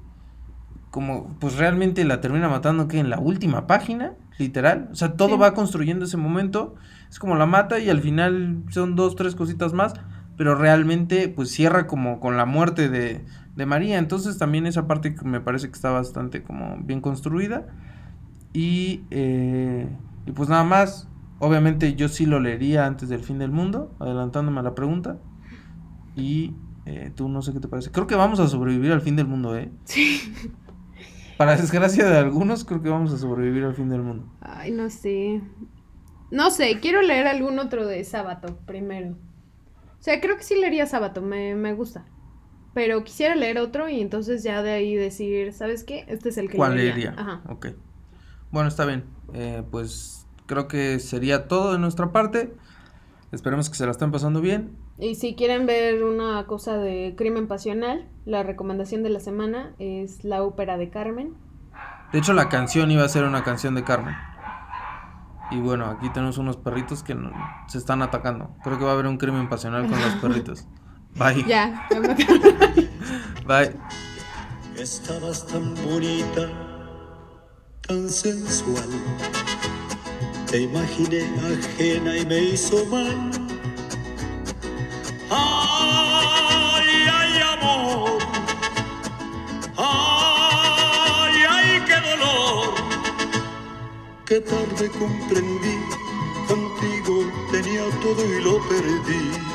Como 0.91 1.36
pues 1.39 1.58
realmente 1.58 2.03
la 2.03 2.19
termina 2.19 2.49
matando 2.49 2.88
que 2.88 2.99
en 2.99 3.12
la 3.12 3.19
última 3.19 3.67
página, 3.67 4.13
literal. 4.39 4.89
O 4.91 4.95
sea, 4.95 5.13
todo 5.13 5.38
va 5.38 5.53
construyendo 5.53 6.05
ese 6.05 6.17
momento. 6.17 6.75
Es 7.10 7.19
como 7.19 7.36
la 7.36 7.45
mata 7.45 7.77
y 7.79 7.89
al 7.89 8.01
final 8.01 8.63
son 8.69 8.95
dos, 8.95 9.15
tres 9.15 9.36
cositas 9.36 9.73
más. 9.73 9.93
Pero 10.36 10.55
realmente 10.55 11.27
pues 11.29 11.51
cierra 11.51 11.86
como 11.86 12.20
con 12.20 12.38
la 12.38 12.45
muerte 12.45 12.89
de, 12.89 13.24
de 13.55 13.65
María. 13.65 13.97
Entonces 13.97 14.38
también 14.38 14.65
esa 14.65 14.88
parte 14.88 15.13
que 15.13 15.26
me 15.26 15.41
parece 15.41 15.67
que 15.67 15.74
está 15.74 15.91
bastante 15.91 16.41
como 16.41 16.78
bien 16.82 17.01
construida. 17.01 17.67
Y, 18.51 19.03
eh, 19.11 19.88
y 20.26 20.32
pues 20.32 20.49
nada 20.49 20.63
más, 20.63 21.09
Obviamente 21.40 21.96
yo 21.96 22.10
sí 22.10 22.26
lo 22.26 22.40
leería 22.40 22.86
antes 22.86 23.10
del 23.10 23.24
fin 23.24 23.40
del 23.40 23.52
mundo, 23.52 23.96
adelantándome 24.00 24.60
a 24.60 24.64
la 24.64 24.76
pregunta. 24.76 25.20
Y 26.16 26.56
eh, 26.86 27.12
tú 27.16 27.30
no 27.30 27.42
sé 27.42 27.54
qué 27.54 27.60
te 27.60 27.68
parece. 27.68 27.92
Creo 27.92 28.08
que 28.08 28.16
vamos 28.16 28.40
a 28.40 28.48
sobrevivir 28.48 28.92
al 28.92 29.02
fin 29.02 29.16
del 29.16 29.28
mundo, 29.28 29.56
¿eh? 29.56 29.72
Sí. 29.86 30.34
Para 31.38 31.56
desgracia 31.56 32.06
de 32.10 32.18
algunos, 32.18 32.66
creo 32.66 32.82
que 32.82 32.90
vamos 32.90 33.14
a 33.14 33.18
sobrevivir 33.18 33.64
al 33.64 33.74
fin 33.76 33.90
del 33.90 34.02
mundo. 34.04 34.26
Ay, 34.42 34.72
no 34.72 34.90
sé. 34.90 35.42
No 36.32 36.52
sé, 36.52 36.80
quiero 36.80 37.02
leer 37.02 37.28
algún 37.28 37.60
otro 37.60 37.88
de 37.88 38.04
Sábato 38.04 38.58
primero. 38.66 39.18
O 40.00 40.02
sea, 40.04 40.22
creo 40.22 40.38
que 40.38 40.44
sí 40.44 40.56
leería 40.60 40.86
Sábato, 40.86 41.22
me, 41.22 41.56
me 41.56 41.74
gusta. 41.74 42.06
pero 42.74 43.04
quisiera 43.04 43.36
leer 43.36 43.58
otro 43.60 43.90
y 43.90 44.02
entonces 44.02 44.44
ya 44.44 44.64
de 44.64 44.72
ahí 44.72 44.96
decir, 44.96 45.54
¿sabes 45.54 45.84
qué? 45.84 46.06
Este 46.08 46.30
es 46.30 46.38
el 46.38 46.50
que 46.50 46.58
¿Cuál 46.58 46.76
leería. 46.76 47.12
leería? 47.12 47.16
Ajá. 47.18 47.42
Ok. 47.50 47.68
Bueno, 48.52 48.70
está 48.70 48.86
bien. 48.86 49.06
Eh, 49.34 49.64
pues 49.72 50.28
creo 50.50 50.68
que 50.68 51.00
sería 51.00 51.47
todo 51.47 51.72
de 51.72 51.80
nuestra 51.80 52.12
parte. 52.12 52.54
Esperemos 53.32 53.70
que 53.70 53.76
se 53.76 53.86
la 53.86 53.91
estén 53.91 54.12
pasando 54.12 54.41
bien. 54.41 54.76
Y 54.97 55.14
si 55.14 55.36
quieren 55.36 55.68
ver 55.68 56.04
una 56.04 56.45
cosa 56.47 56.78
de 56.78 57.14
crimen 57.16 57.47
pasional, 57.47 58.10
la 58.26 58.41
recomendación 58.41 59.04
de 59.04 59.12
la 59.12 59.20
semana 59.20 59.76
es 59.78 60.24
la 60.24 60.41
ópera 60.43 60.78
de 60.78 60.89
Carmen. 60.89 61.36
De 62.12 62.18
hecho, 62.18 62.34
la 62.34 62.50
canción 62.50 62.89
iba 62.89 63.04
a 63.06 63.10
ser 63.10 63.24
una 63.26 63.43
canción 63.43 63.76
de 63.76 63.84
Carmen. 63.84 64.16
Y 65.52 65.60
bueno, 65.60 65.86
aquí 65.86 66.10
tenemos 66.10 66.39
unos 66.39 66.58
perritos 66.58 67.04
que 67.04 67.14
no- 67.14 67.32
se 67.68 67.78
están 67.78 68.02
atacando. 68.02 68.56
Creo 68.64 68.80
que 68.80 68.84
va 68.84 68.91
a 68.91 68.93
haber 68.95 69.06
un 69.08 69.18
crimen 69.18 69.47
pasional 69.47 69.88
con 69.88 70.02
los 70.02 70.16
perritos. 70.22 70.68
Bye. 71.16 71.45
Ya. 71.47 71.88
Bye. 73.47 73.76
Estabas 74.76 75.45
tan 75.47 75.76
bonita, 75.76 76.50
tan 77.88 78.10
sensual. 78.10 78.89
Te 80.52 80.62
imaginé 80.62 81.30
ajena 81.38 82.18
y 82.18 82.26
me 82.26 82.39
hizo 82.39 82.84
mal. 82.88 83.32
Ay, 85.30 86.89
ay, 87.20 87.41
amor. 87.54 88.18
Ay, 89.78 91.43
ay, 91.47 91.84
qué 91.86 91.97
dolor. 92.10 92.74
Qué 94.26 94.41
tarde 94.41 94.89
comprendí, 94.97 95.78
contigo 96.47 97.32
tenía 97.52 97.84
todo 98.02 98.26
y 98.26 98.41
lo 98.41 98.58
perdí. 98.68 99.49